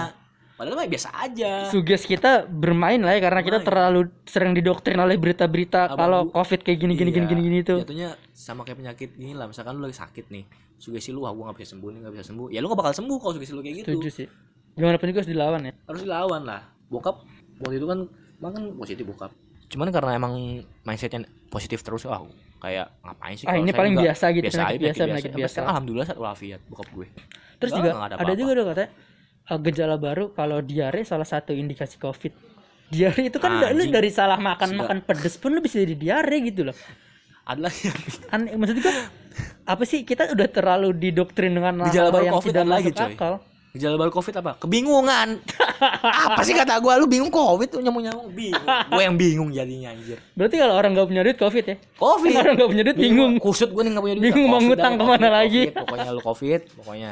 [0.63, 3.67] Padahal mah biasa aja Suges kita bermain lah ya karena kita Bermain.
[3.67, 7.79] terlalu sering didoktrin oleh berita-berita kalau COVID kayak gini gini Iya, gini gini gini tuh.
[7.83, 10.47] jatuhnya sama kayak penyakit gini lah misalkan lu lagi sakit nih
[10.77, 12.95] sugesti lu ah gua gak bisa sembuh nih gak bisa sembuh ya lu gak bakal
[12.95, 14.27] sembuh kalau sugesti lu kayak gitu Setuju sih.
[14.73, 15.73] Gimana pun juga harus dilawan ya.
[15.85, 17.17] harus dilawan lah bokap
[17.59, 17.99] waktu itu kan
[18.39, 19.31] emang kan positif bokap
[19.67, 20.33] cuman karena emang
[20.81, 22.23] mindsetnya positif terus ah
[22.59, 25.59] kayak ngapain sih Ah, ini paling biasa gitu, biasa aja, biasa, biasa.
[25.65, 27.07] alhamdulillah sehat walafiat bokap gue
[27.57, 28.35] Terus Enggak, juga ada ada, apa-apa.
[28.37, 28.91] juga dong katanya
[29.45, 32.33] uh, gejala baru kalau diare salah satu indikasi COVID.
[32.89, 34.81] Diare itu kan lu dari salah makan Sudah.
[34.85, 36.77] makan pedes pun lu bisa jadi diare gitu loh.
[37.43, 37.91] ada lagi
[38.31, 38.95] Aneh, maksud gua
[39.65, 43.11] apa sih kita udah terlalu didoktrin dengan Gejala baru yang COVID tidak lagi, coy.
[43.11, 43.35] akal.
[43.73, 45.41] gejala baru covid apa kebingungan
[46.29, 49.89] apa sih kata gue lu bingung covid tuh nyamuk nyamuk bingung gue yang bingung jadinya
[49.91, 51.77] anjir Berarti kalau orang nggak punya duit COVID ya?
[51.97, 53.33] covid Orang nggak punya duit bingung.
[53.41, 55.63] kusut gue nih gak punya duit Bingung mau ngutang ke mana covid, lagi.
[55.65, 55.81] covid.
[55.81, 57.11] pokoknya lu covid pokoknya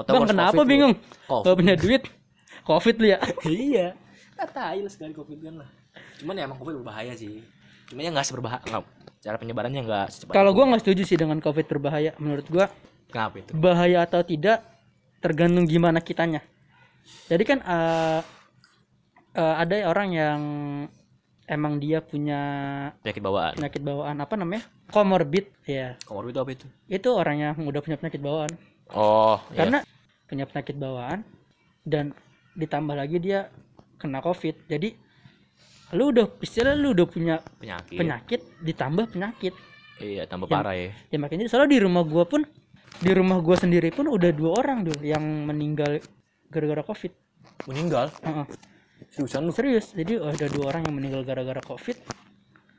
[0.00, 0.94] tahu Bang kenapa covid bingung?
[1.28, 1.44] Covid.
[1.44, 2.02] Gak punya duit.
[2.64, 3.18] COVID lu ya.
[3.52, 3.88] iya
[4.42, 5.68] kata lah sekali covid kan lah
[6.18, 7.46] cuman ya emang covid berbahaya sih
[7.86, 8.84] cuman ya nggak seberbahaya nggak
[9.22, 12.10] cara penyebarannya nggak secepat Kalau gua nggak setuju sih dengan COVID berbahaya.
[12.18, 12.66] Menurut gua
[13.06, 14.66] kenapa itu bahaya atau tidak
[15.22, 16.42] tergantung gimana kitanya.
[17.30, 18.20] Jadi kan eh,
[19.38, 20.40] eh, ada orang yang
[21.46, 22.40] emang dia punya
[23.06, 24.66] penyakit bawaan penyakit bawaan apa namanya?
[24.90, 25.94] Comorbid ya.
[26.02, 28.50] komorbid itu apa itu Itu orang yang udah punya penyakit bawaan.
[28.92, 29.80] Oh Karena
[30.28, 31.20] punya penyakit bawaan
[31.84, 32.12] dan
[32.54, 33.48] ditambah lagi dia
[33.96, 34.68] kena COVID.
[34.68, 34.92] Jadi
[35.92, 39.52] lu udah istilah lu udah punya penyakit penyakit ditambah penyakit.
[40.00, 42.48] iya tambah Yang- parah ya Ya makanya soalnya di rumah gua pun
[42.96, 46.00] di rumah gua sendiri pun udah dua orang tuh yang meninggal
[46.48, 47.12] gara-gara COVID.
[47.68, 48.46] meninggal Heeh.
[49.12, 49.92] seriusan lu Serius.
[49.92, 51.96] Jadi ada dua orang yang meninggal gara-gara COVID.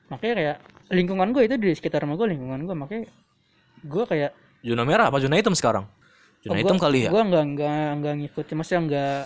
[0.10, 0.58] Makanya kayak
[0.89, 3.06] lingkungan gue itu di sekitar rumah gue lingkungan gue makanya
[3.82, 5.88] gue kayak zona merah apa zona hitam sekarang
[6.43, 7.10] zona hitam kali ya?
[7.10, 9.21] gue nggak nggak nggak ngikutin maksudnya nggak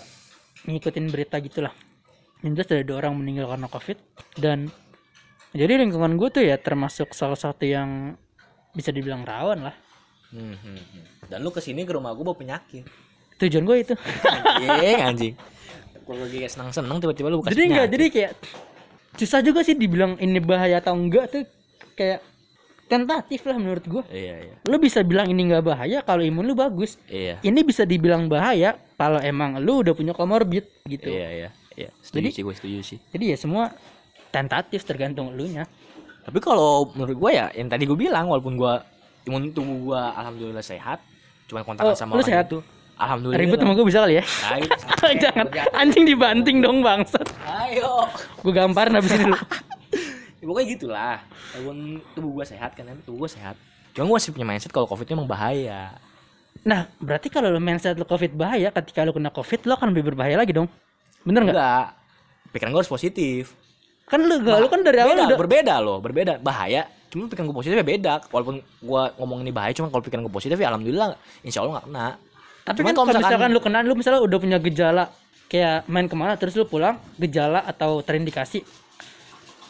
[0.70, 1.74] ngikutin berita gitulah
[2.46, 3.98] yang jelas ada dua orang meninggal karena covid
[4.38, 4.70] dan
[5.56, 8.20] jadi lingkungan gue tuh ya termasuk salah satu yang
[8.76, 9.76] bisa dibilang rawan lah.
[10.28, 11.04] Hmm, hmm, hmm.
[11.32, 12.84] dan lu ke sini ke rumah gue bawa penyakit.
[13.40, 13.94] Tujuan gue itu.
[14.60, 15.34] Anjing anjing.
[16.04, 18.32] Kalau lagi kayak senang senang tiba-tiba lu kasih jadi enggak jadi kayak
[19.20, 21.44] susah juga sih dibilang ini bahaya atau enggak tuh.
[21.96, 22.20] Kayak
[22.88, 24.54] tentatif lah menurut gue iya iya.
[24.64, 26.96] Lu bisa bilang ini nggak bahaya kalau imun lu bagus.
[27.04, 27.36] Iya.
[27.40, 31.06] Ini bisa dibilang bahaya kalau emang lu udah punya komorbid gitu.
[31.06, 31.88] Iya iya iya.
[32.00, 32.98] Setuju Jadi- sih gue setuju sih.
[33.08, 33.70] jadi ya semua
[34.28, 35.64] tentatif tergantung elunya
[36.20, 38.72] tapi kalau menurut gue ya yang tadi gue bilang walaupun gue
[39.24, 41.00] imun tubuh gue alhamdulillah sehat
[41.44, 42.46] cuma kontakan Oh, sama lu orang sehat?
[42.46, 42.58] itu
[42.94, 43.40] alhamdulillah.
[43.40, 44.24] Ribut sama gue bisa kali ya?
[44.50, 44.68] Ayo,
[45.22, 45.46] jangan.
[45.72, 47.24] Anjing dibanting dong bangsat.
[47.46, 48.04] Ayo.
[48.42, 49.32] Gue gamparin habis ini lu.
[49.32, 49.40] ya,
[50.48, 51.18] pokoknya gitulah.
[51.52, 53.54] Walaupun tubuh gue sehat kan tubuh gue sehat.
[53.92, 55.94] Cuma gue masih punya mindset kalau covid itu emang bahaya.
[56.64, 60.14] Nah berarti kalau lu mindset lu covid bahaya ketika lu kena covid lu akan lebih
[60.14, 60.66] berbahaya lagi dong.
[61.22, 61.54] Bener nggak?
[61.54, 61.86] Enggak.
[62.56, 63.52] Pikiran gue harus positif.
[64.08, 66.32] Kan lu gak, lu kan dari awal beda, udah berbeda loh berbeda.
[66.40, 66.88] Bahaya.
[67.12, 68.14] Cuma pikiran gue positifnya beda.
[68.32, 71.86] Walaupun gue ngomong ini bahaya cuma kalau pikiran gue positif ya alhamdulillah insya Allah nggak
[71.92, 72.08] kena.
[72.68, 75.04] Tapi Cuman kan kalau misalkan, lu kena lu misalnya udah punya gejala
[75.48, 78.60] kayak main ke mana terus lu pulang gejala atau terindikasi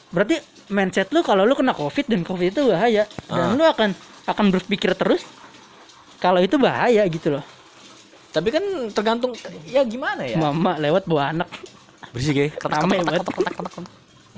[0.08, 0.36] berarti
[0.68, 3.04] mindset lu kalau lu kena covid dan covid itu bahaya.
[3.28, 3.56] Dan Ah.
[3.56, 3.90] lu akan
[4.28, 5.24] akan berpikir terus
[6.18, 7.44] kalau itu bahaya gitu loh.
[8.28, 9.32] Tapi kan tergantung
[9.64, 10.36] ya gimana ya?
[10.36, 11.48] Mama lewat bawa anak.
[12.12, 12.46] Bersih ya.
[12.60, 13.24] Rame banget.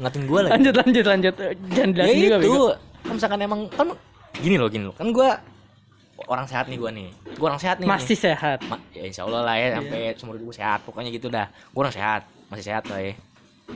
[0.01, 0.53] ngatin gue lagi.
[0.57, 1.35] Lanjut lanjut lanjut.
[1.77, 2.63] Jangan ya juga itu.
[3.05, 3.87] Kan misalkan emang kan
[4.41, 4.95] gini loh gini loh.
[4.97, 5.29] kan gue
[6.29, 7.09] orang sehat nih gue nih.
[7.37, 8.65] Gue orang sehat nih masih sehat.
[8.65, 10.81] Ma- ya insya Allah lah ya sampai seumur hidup gue sehat.
[10.89, 11.51] Pokoknya gitu dah.
[11.53, 12.23] Gue orang sehat.
[12.49, 13.13] Masih sehat lah ya.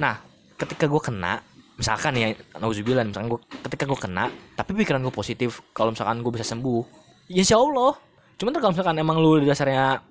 [0.01, 0.15] Nah
[0.57, 1.45] ketika gue kena
[1.75, 2.31] misalkan ya
[2.63, 7.05] nauzubillah misalkan gue ketika gue kena tapi pikiran gue positif kalau misalkan gue bisa sembuh
[7.31, 7.97] ya insya Allah.
[8.35, 10.03] Cuman kalau misalkan emang lu dasarnya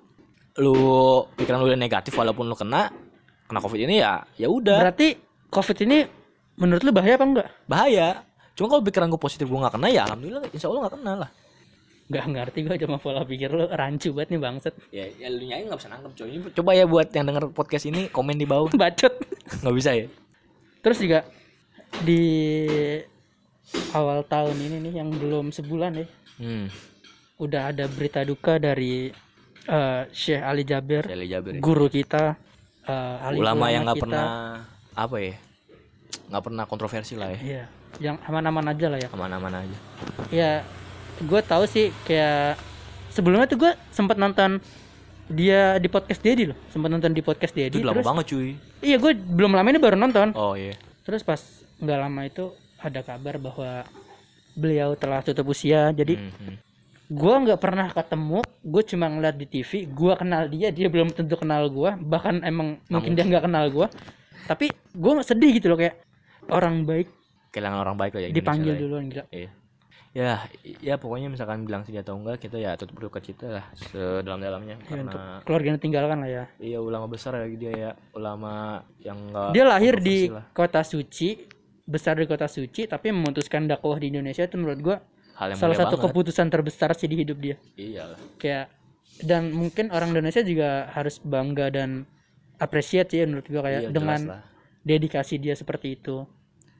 [0.60, 0.74] lu
[1.34, 2.88] pikiran lu udah negatif walaupun lu kena
[3.44, 4.80] kena covid ini ya ya udah.
[4.80, 5.18] Berarti
[5.52, 6.04] covid ini
[6.56, 7.48] menurut lu bahaya apa enggak?
[7.68, 8.08] Bahaya.
[8.54, 11.30] Cuma kalau pikiran gue positif gue nggak kena ya alhamdulillah insya Allah nggak kena lah.
[12.04, 15.64] Nggak ngerti gue cuma pola pikir lu rancu banget nih bangset ya ya lu nyanyi
[15.68, 18.72] nggak bisa nangkep coy coba ya buat yang denger podcast ini komen di bawah.
[18.80, 19.12] Bacot.
[19.60, 20.06] Nggak bisa ya?
[20.84, 21.18] Terus juga
[22.02, 22.22] di
[23.92, 26.06] awal tahun ini nih yang belum sebulan ya
[26.40, 26.66] hmm
[27.34, 29.10] udah ada berita duka dari
[29.64, 31.60] eh, Syekh Ali Jabir Sally Jabir ya.
[31.60, 32.38] guru kita
[32.84, 34.26] eh, alim ulama yang nggak pernah
[34.92, 35.34] apa ya
[36.30, 37.62] nggak pernah kontroversi lah ya Iya,
[38.00, 39.08] yang aman-aman aja lah ya.
[39.10, 39.78] aman-aman aja
[40.30, 40.62] Ya,
[41.18, 42.54] gue tahu sih kayak
[43.10, 44.62] sebelumnya tuh gue sempat nonton
[45.26, 47.80] dia di podcast Dedi loh, sempat nonton di podcast Dedi.
[47.80, 50.30] itu lama Terus, banget cuy iya gue belum lama ini baru nonton.
[50.34, 51.42] oh iya Terus pas
[51.76, 52.44] nggak lama itu
[52.78, 53.82] ada kabar bahwa
[54.52, 55.90] beliau telah tutup usia.
[55.90, 56.56] Jadi Hmm, hmm.
[57.06, 59.70] gue nggak pernah ketemu, gue cuma ngeliat di TV.
[59.86, 61.90] Gue kenal dia, dia belum tentu kenal gue.
[61.96, 63.86] Bahkan emang mungkin dia nggak kenal gue.
[64.44, 66.00] Tapi gue sedih gitu loh kayak
[66.46, 67.08] orang baik
[67.48, 68.80] kehilangan orang baik lah ya dipanggil ya.
[68.80, 69.24] duluan gila.
[69.30, 69.50] Iya.
[70.10, 70.46] Ya,
[70.78, 75.00] ya pokoknya misalkan bilang sedia atau enggak kita ya tutup berduka cita lah sedalam-dalamnya Ya,
[75.00, 76.44] untuk karena keluarga yang tinggalkan lah ya.
[76.56, 78.52] iya ulama besar lagi dia ya, ulama
[78.96, 80.46] yang enggak Dia lahir di lah.
[80.50, 81.46] kota suci,
[81.84, 84.96] besar di kota suci, tapi memutuskan dakwah di Indonesia itu menurut gua
[85.36, 86.04] hal yang salah satu banget.
[86.08, 87.56] keputusan terbesar sih di hidup dia.
[87.74, 88.18] Iya lah.
[88.36, 88.72] Kayak
[89.20, 92.08] dan mungkin orang Indonesia juga harus bangga dan
[92.56, 94.20] appreciate sih menurut gua kayak Iya, dengan
[94.80, 96.24] dedikasi dia seperti itu.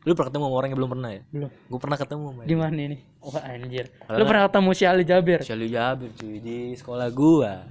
[0.05, 1.23] Lu pernah ketemu sama orang yang belum pernah ya?
[1.33, 1.51] Belum.
[1.65, 2.99] Gue pernah ketemu sama Di mana ini?
[3.25, 3.89] Wah anjir.
[3.89, 5.41] Karena- Lu pernah ketemu si Ali Jabir?
[5.41, 7.65] Syalu Jabir cuy di sekolah gua.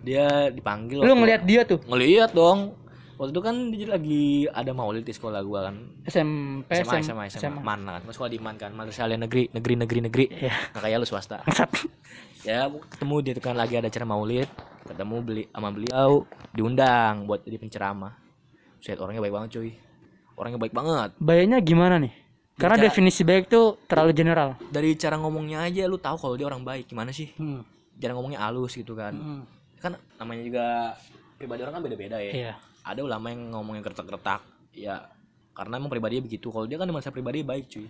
[0.00, 2.78] Dia dipanggil Lu ngeliat dia tuh ngeliat dong.
[3.20, 5.76] Waktu itu kan dia lagi ada maulid di sekolah gua kan.
[6.08, 8.00] SMP, SMA, SMA, SMA, SMA, Man kan.
[8.00, 8.72] Gua sekolah di Man kan.
[8.72, 10.24] Madrasah Aliyah negeri, negeri, negeri, negeri.
[10.32, 10.54] Iya.
[10.72, 11.36] Nggak kayak lu swasta.
[12.40, 14.48] Ya ketemu dia tuh kan lagi ada acara maulid
[14.82, 18.16] ketemu beli sama beliau diundang buat jadi penceramah
[18.80, 19.70] Set orangnya baik banget cuy
[20.34, 22.08] orangnya baik banget Bayarnya gimana nih?
[22.56, 24.56] Karena Bicara- definisi baik tuh terlalu general.
[24.66, 27.60] dari cara ngomongnya aja lu tahu kalau dia orang baik gimana sih Hmm.
[27.94, 29.42] cara ngomongnya halus gitu kan Hmm.
[29.76, 30.64] kan namanya juga
[31.36, 32.52] pribadi orang kan beda-beda ya Iya.
[32.82, 34.40] Ada ulama yang ngomongnya kertak-kertak
[34.72, 35.04] ya
[35.52, 37.88] karena emang pribadinya begitu kalau dia kan masa pribadi baik cuy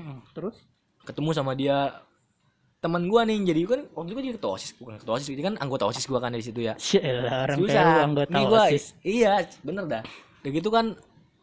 [0.00, 0.24] Hmm.
[0.32, 0.56] Terus?
[1.04, 1.92] ketemu sama dia
[2.80, 5.42] teman gua nih jadi kan waktu itu gua jadi ketua osis bukan ketua osis jadi
[5.44, 6.72] kan anggota osis gua kan dari situ ya
[7.28, 7.84] orang Susah.
[8.08, 8.84] anggota Nih gua, OSIS.
[9.04, 10.02] Iya, bener dah.
[10.40, 10.96] Udah gitu kan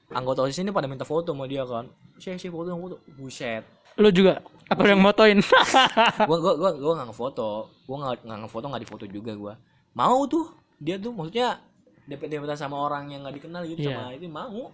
[0.09, 1.85] anggota OSIS ini pada minta foto sama dia kan.
[2.17, 2.97] Sih, sih foto, foto.
[3.13, 3.61] Buset.
[4.01, 5.37] Lu juga apa yang motoin?
[6.29, 7.49] gua gua gua gua enggak ngefoto.
[7.85, 9.53] Gua enggak enggak ngefoto, enggak difoto juga gua.
[9.93, 10.49] Mau tuh.
[10.81, 11.61] Dia tuh maksudnya
[12.07, 13.93] depet depetan sama orang yang enggak dikenal gitu Iya.
[13.93, 14.71] sama itu mau.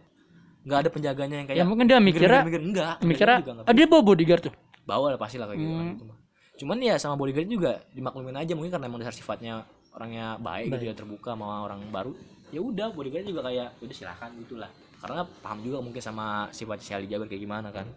[0.63, 2.95] Enggak ada penjaganya yang kayak ya mungkin dia mikirnya mikir enggak.
[3.01, 3.65] mikirnya juga enggak.
[3.67, 4.53] ah, dia bawa bodyguard tuh.
[4.83, 5.89] Bawa lah pasti lah kayak gitu, Hmm.
[5.91, 6.17] gitu mah.
[6.53, 10.85] Cuman ya sama bodyguard juga dimaklumin aja mungkin karena emang dasar sifatnya orangnya baik, gitu
[10.85, 12.13] ya terbuka sama orang baru.
[12.49, 14.69] Ya udah bodyguard juga kayak udah silakan gitulah.
[15.01, 17.89] Karena paham juga mungkin sama sifat si Ali Jabir kayak gimana kan.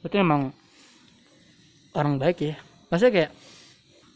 [0.00, 0.54] Berarti emang
[1.92, 2.54] orang baik ya.
[2.88, 3.30] Maksudnya kayak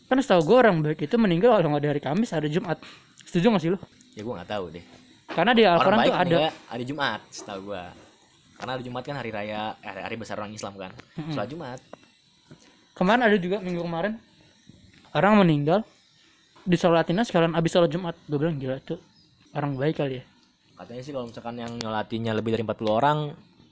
[0.05, 2.79] kan setahu gue orang baik itu meninggal kalau nggak ada hari Kamis ada Jumat.
[3.25, 3.79] Setuju gak sih lu?
[4.15, 4.85] Ya gua nggak tahu deh.
[5.27, 6.39] Karena di Al-Quran tuh ada
[6.71, 7.91] hari Jumat, setahu gua.
[8.55, 10.93] Karena hari Jumat kan hari raya, eh, hari, hari besar orang Islam kan.
[11.31, 11.81] Sholat Jumat.
[12.95, 14.23] kemarin ada juga minggu kemarin
[15.19, 15.83] orang meninggal
[16.63, 18.15] di sholatinnya sekalian abis sholat Jumat.
[18.31, 19.03] Gue bilang gila tuh
[19.51, 20.25] orang baik kali ya.
[20.75, 23.19] Katanya sih kalau misalkan yang nyolatinya lebih dari 40 orang,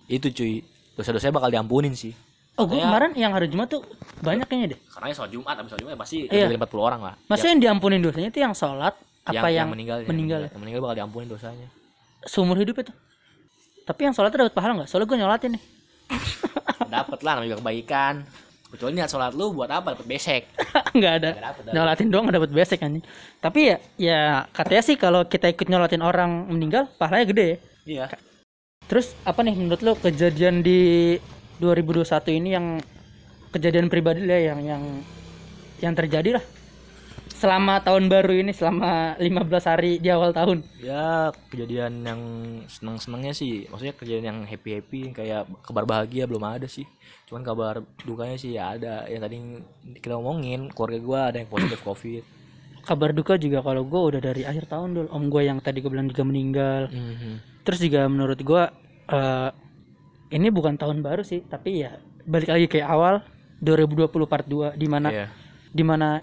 [0.06, 0.62] itu cuy,
[0.94, 2.10] dosa-dosanya bakal diampunin sih.
[2.54, 3.86] Oh, gue kemarin yang hari Jumat tuh
[4.20, 4.80] banyak kayaknya deh.
[4.90, 6.26] Karena sholat Jumat, habis sholat Jumat ya pasti Iya.
[6.26, 7.14] lebih dari 40 orang lah.
[7.30, 10.50] Maksudnya yang diampunin dosanya itu yang sholat apa yang, meninggal, meninggal, ya?
[10.50, 11.68] yang meninggal bakal diampunin dosanya.
[12.26, 12.92] seumur hidup itu.
[13.82, 14.88] Tapi yang sholat dapat pahala nggak?
[14.90, 15.62] Soalnya gue nyolatin nih.
[16.94, 18.14] Dapat lah namanya kebaikan.
[18.72, 19.98] Kecuali niat sholat lu buat apa?
[19.98, 20.42] Dapat besek.
[20.96, 21.30] nggak ada.
[21.34, 23.04] Nggak dapet, Nyolatin doang nggak dapat besek anjing.
[23.42, 24.20] Tapi ya ya
[24.54, 27.58] katanya sih kalau kita ikut nyolatin orang meninggal pahalanya gede ya.
[27.82, 28.04] Iya.
[28.86, 31.18] Terus apa nih menurut lo kejadian di
[31.58, 32.66] 2021 ini yang
[33.50, 34.82] kejadian pribadi lah yang yang
[35.82, 36.44] yang terjadi lah
[37.42, 40.62] selama tahun baru ini selama 15 hari di awal tahun.
[40.78, 42.22] Ya kejadian yang
[42.70, 46.86] seneng-senengnya sih, maksudnya kejadian yang happy-happy kayak kabar bahagia belum ada sih.
[47.26, 49.10] Cuman kabar dukanya sih ya ada.
[49.10, 49.36] Yang tadi
[49.98, 52.22] kita ngomongin keluarga gua ada yang positif covid.
[52.82, 55.08] Kabar duka juga kalau gue udah dari akhir tahun dulu.
[55.10, 56.90] Om gue yang tadi gue bilang juga meninggal.
[56.90, 57.62] Mhm.
[57.62, 58.62] Terus juga menurut gue
[59.10, 59.50] eh
[60.32, 63.14] ini bukan tahun baru sih, tapi ya balik lagi kayak awal
[63.62, 65.26] 2020 part 2 di mana Iya.
[65.70, 66.18] di mana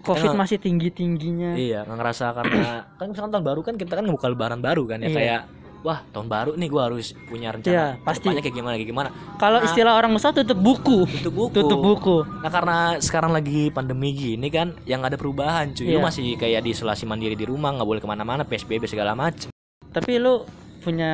[0.00, 1.52] Covid nggak- masih tinggi-tingginya.
[1.52, 2.62] Iya, nggak ngerasa karena
[2.98, 5.14] kan misalkan tahun baru kan kita kan buka lebaran baru kan ya Iya.
[5.14, 5.42] kayak
[5.78, 8.26] wah tahun baru nih gua harus punya rencana Iya, pasti.
[8.26, 9.08] kayak gimana kayak gimana.
[9.36, 11.06] Kalau istilah orang usaha tutup buku.
[11.08, 11.54] Tutup buku.
[11.54, 12.16] Tutup buku.
[12.36, 15.86] Nah karena sekarang lagi pandemi gini kan yang ada perubahan cuy.
[15.88, 16.04] Lu Iya.
[16.04, 19.50] masih kayak di isolasi mandiri di rumah nggak boleh ke mana-mana PSBB segala macem.
[19.88, 20.42] Tapi lu
[20.80, 21.12] punya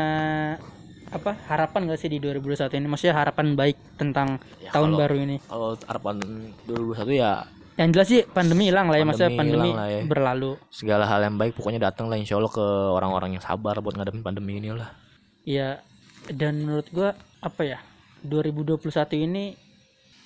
[1.06, 2.86] apa harapan gak sih di 2021 ini?
[2.86, 5.36] Maksudnya harapan baik tentang Ya, tahun kalau- baru ini.
[5.40, 6.14] Kalau harapan
[6.66, 7.32] 2021 ya
[7.74, 10.02] yang jelas sih pandemi hilang lah ya maksudnya Pandemi pandemi hilang lah ya.
[10.04, 10.52] berlalu.
[10.68, 12.62] Segala hal yang baik pokoknya datang lah insya Allah ke
[12.92, 14.94] orang-orang yang sabar buat ngadepin pandemi ini lah.
[15.42, 15.82] Ya
[16.28, 17.78] dan menurut gua apa ya
[18.22, 18.78] 2021
[19.20, 19.58] ini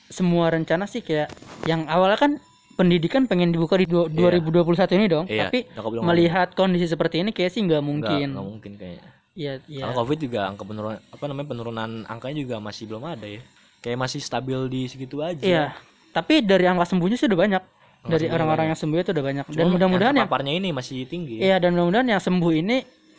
[0.06, 1.32] semua rencana sih kayak
[1.64, 2.32] yang awalnya kan
[2.74, 5.66] pendidikan pengen dibuka di du- 2021 ini dong Iya, tapi
[5.98, 8.26] melihat kondisi seperti ini kayak sih nggak mungkin.
[8.32, 9.10] nggak mungkin kayaknya.
[9.34, 13.26] Ya ya karena covid juga angka penurunan apa namanya penurunan angkanya juga masih belum ada
[13.26, 13.42] ya.
[13.78, 15.42] Kayak masih stabil di segitu aja.
[15.42, 15.64] Iya
[16.10, 17.62] tapi dari angka sembuhnya sih udah banyak
[18.00, 21.36] dari orang-orang yang sembuh itu udah banyak dan mudah-mudahan yang ya terpaparnya ini masih tinggi
[21.38, 22.76] Iya dan mudah-mudahan yang sembuh ini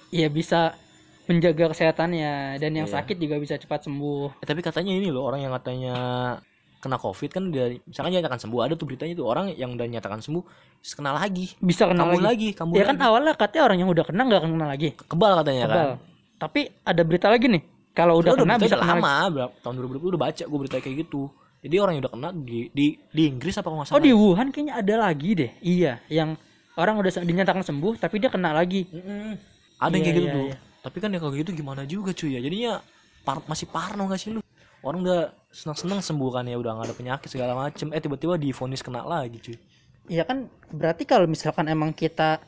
[0.10, 0.74] ya bisa
[1.26, 2.96] menjaga kesehatannya dan yang Iya.
[2.96, 4.42] sakit juga bisa cepat sembuh.
[4.42, 5.96] Eh, tapi katanya ini loh orang yang katanya
[6.80, 10.18] kena covid kan dari misalkan nyatakan sembuh ada tuh beritanya tuh orang yang udah nyatakan
[10.18, 10.42] sembuh
[10.90, 12.26] kena lagi Bisa kena kambuh lagi.
[12.26, 13.06] lagi kambuh Ya kan lagi.
[13.06, 14.90] awalnya katanya orang yang udah kena nggak akan kena lagi.
[14.98, 15.92] kebal katanya kan Kebal.
[16.40, 17.64] Tapi ada berita lagi nih.
[17.92, 19.04] Kalau udah Udah, kena berita bisa udah kena lagi.
[19.04, 21.22] lama berapa tahun 2020 udah baca gue berita kayak gitu
[21.64, 22.86] jadi orang yang udah kena di di
[23.16, 25.51] di Inggris apa nggak Oh salah di Wuhan kayaknya ada lagi deh.
[25.62, 26.30] Iya, yang
[26.80, 28.88] orang udah dinyatakan sembuh tapi dia kena lagi.
[28.89, 29.34] Mm-mm.
[29.80, 30.57] ada yang Iya, kayak gitu iya, tuh iya.
[30.84, 32.72] tapi kan ya kalau gitu gimana juga cuy ya jadinya
[33.28, 34.39] par- masih parno gak sih lu
[34.84, 35.20] orang udah
[35.51, 39.39] senang-senang sembuh kan ya udah nggak ada penyakit segala macem eh tiba-tiba divonis kena lagi
[39.39, 39.57] cuy
[40.10, 42.41] Iya kan berarti kalau misalkan emang kita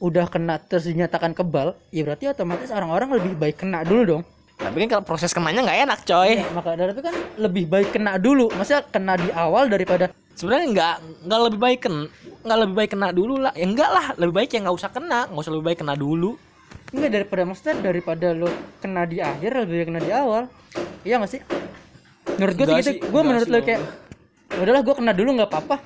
[0.00, 4.22] udah kena terus dinyatakan kebal, ya berarti otomatis orang-orang lebih baik kena dulu dong.
[4.54, 7.88] Tapi kan kalau proses kenanya nggak enak coy Iya, maka dari itu kan lebih baik
[7.90, 8.48] kena dulu.
[8.54, 10.94] Maksudnya kena di awal daripada sebenarnya nggak
[11.26, 11.96] nggak lebih baik ken
[12.42, 15.30] nggak lebih baik kena dulu lah ya enggak lah lebih baik ya nggak usah kena
[15.30, 16.34] nggak usah lebih baik kena dulu
[16.94, 20.42] enggak daripada maksudnya daripada lo kena di akhir lebih baik kena di awal.
[21.04, 21.40] Iya gak sih?
[22.38, 22.90] Menurut gue gitu.
[23.10, 23.82] Gue menurut lo kayak
[24.54, 25.76] "Ya udahlah gue kena dulu nggak apa-apa.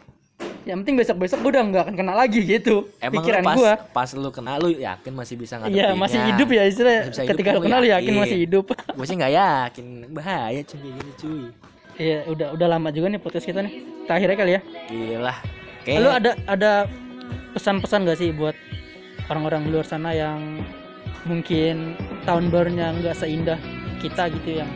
[0.65, 2.91] Yang penting besok-besok gue udah nggak akan kena lagi gitu.
[2.99, 3.73] emang Pikiran lu pas gue.
[3.91, 7.03] pas lu kena lu yakin masih bisa ngadepinnya Iya masih hidup ya istilahnya.
[7.07, 8.15] Hidup, Ketika lu kenal yakin yakin.
[8.19, 8.65] masih hidup.
[8.97, 11.43] gue sih nggak yakin bahaya cuy gitu cuy
[11.99, 13.73] Iya udah udah lama juga nih podcast kita nih.
[14.05, 14.61] Terakhirnya kali ya.
[14.87, 15.35] gila
[15.83, 16.73] kayak Lu ada ada
[17.51, 18.55] pesan-pesan gak sih buat
[19.27, 20.63] orang-orang di luar sana yang
[21.25, 23.59] mungkin tahun barunya nggak seindah
[23.99, 24.71] kita gitu yang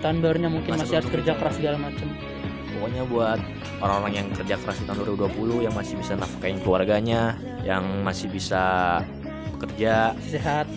[0.00, 1.32] tahun barunya mungkin Masih masih harus kerja.
[1.34, 2.08] keras segala macam.
[2.84, 3.40] Pokoknya buat
[3.80, 7.32] orang-orang yang kerja keras di tahun 2020 yang masih bisa nafkain keluarganya
[7.64, 9.00] yang masih bisa
[9.56, 10.68] bekerja Sehat.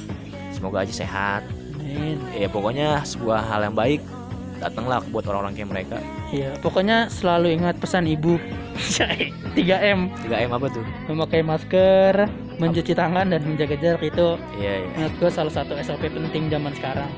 [0.55, 1.43] semoga aja sehat
[1.75, 2.15] Amin.
[2.31, 3.99] ya pokoknya sebuah hal yang baik
[4.63, 5.99] datanglah buat orang-orang kayak mereka
[6.31, 8.39] Iya, pokoknya selalu ingat pesan ibu
[9.59, 12.23] 3M 3M apa tuh memakai masker,
[12.55, 16.71] mencuci tangan dan menjaga jarak itu iya iya menurut gue salah satu SOP penting zaman
[16.71, 17.11] sekarang.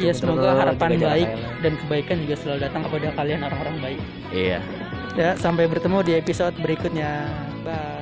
[0.00, 1.28] Iya Iya, semoga harapan baik
[1.60, 4.00] dan kebaikan juga selalu datang kepada kalian orang-orang baik.
[4.32, 4.60] iya
[5.18, 7.26] Ya, sampai bertemu di episode berikutnya.
[7.66, 7.99] Bye.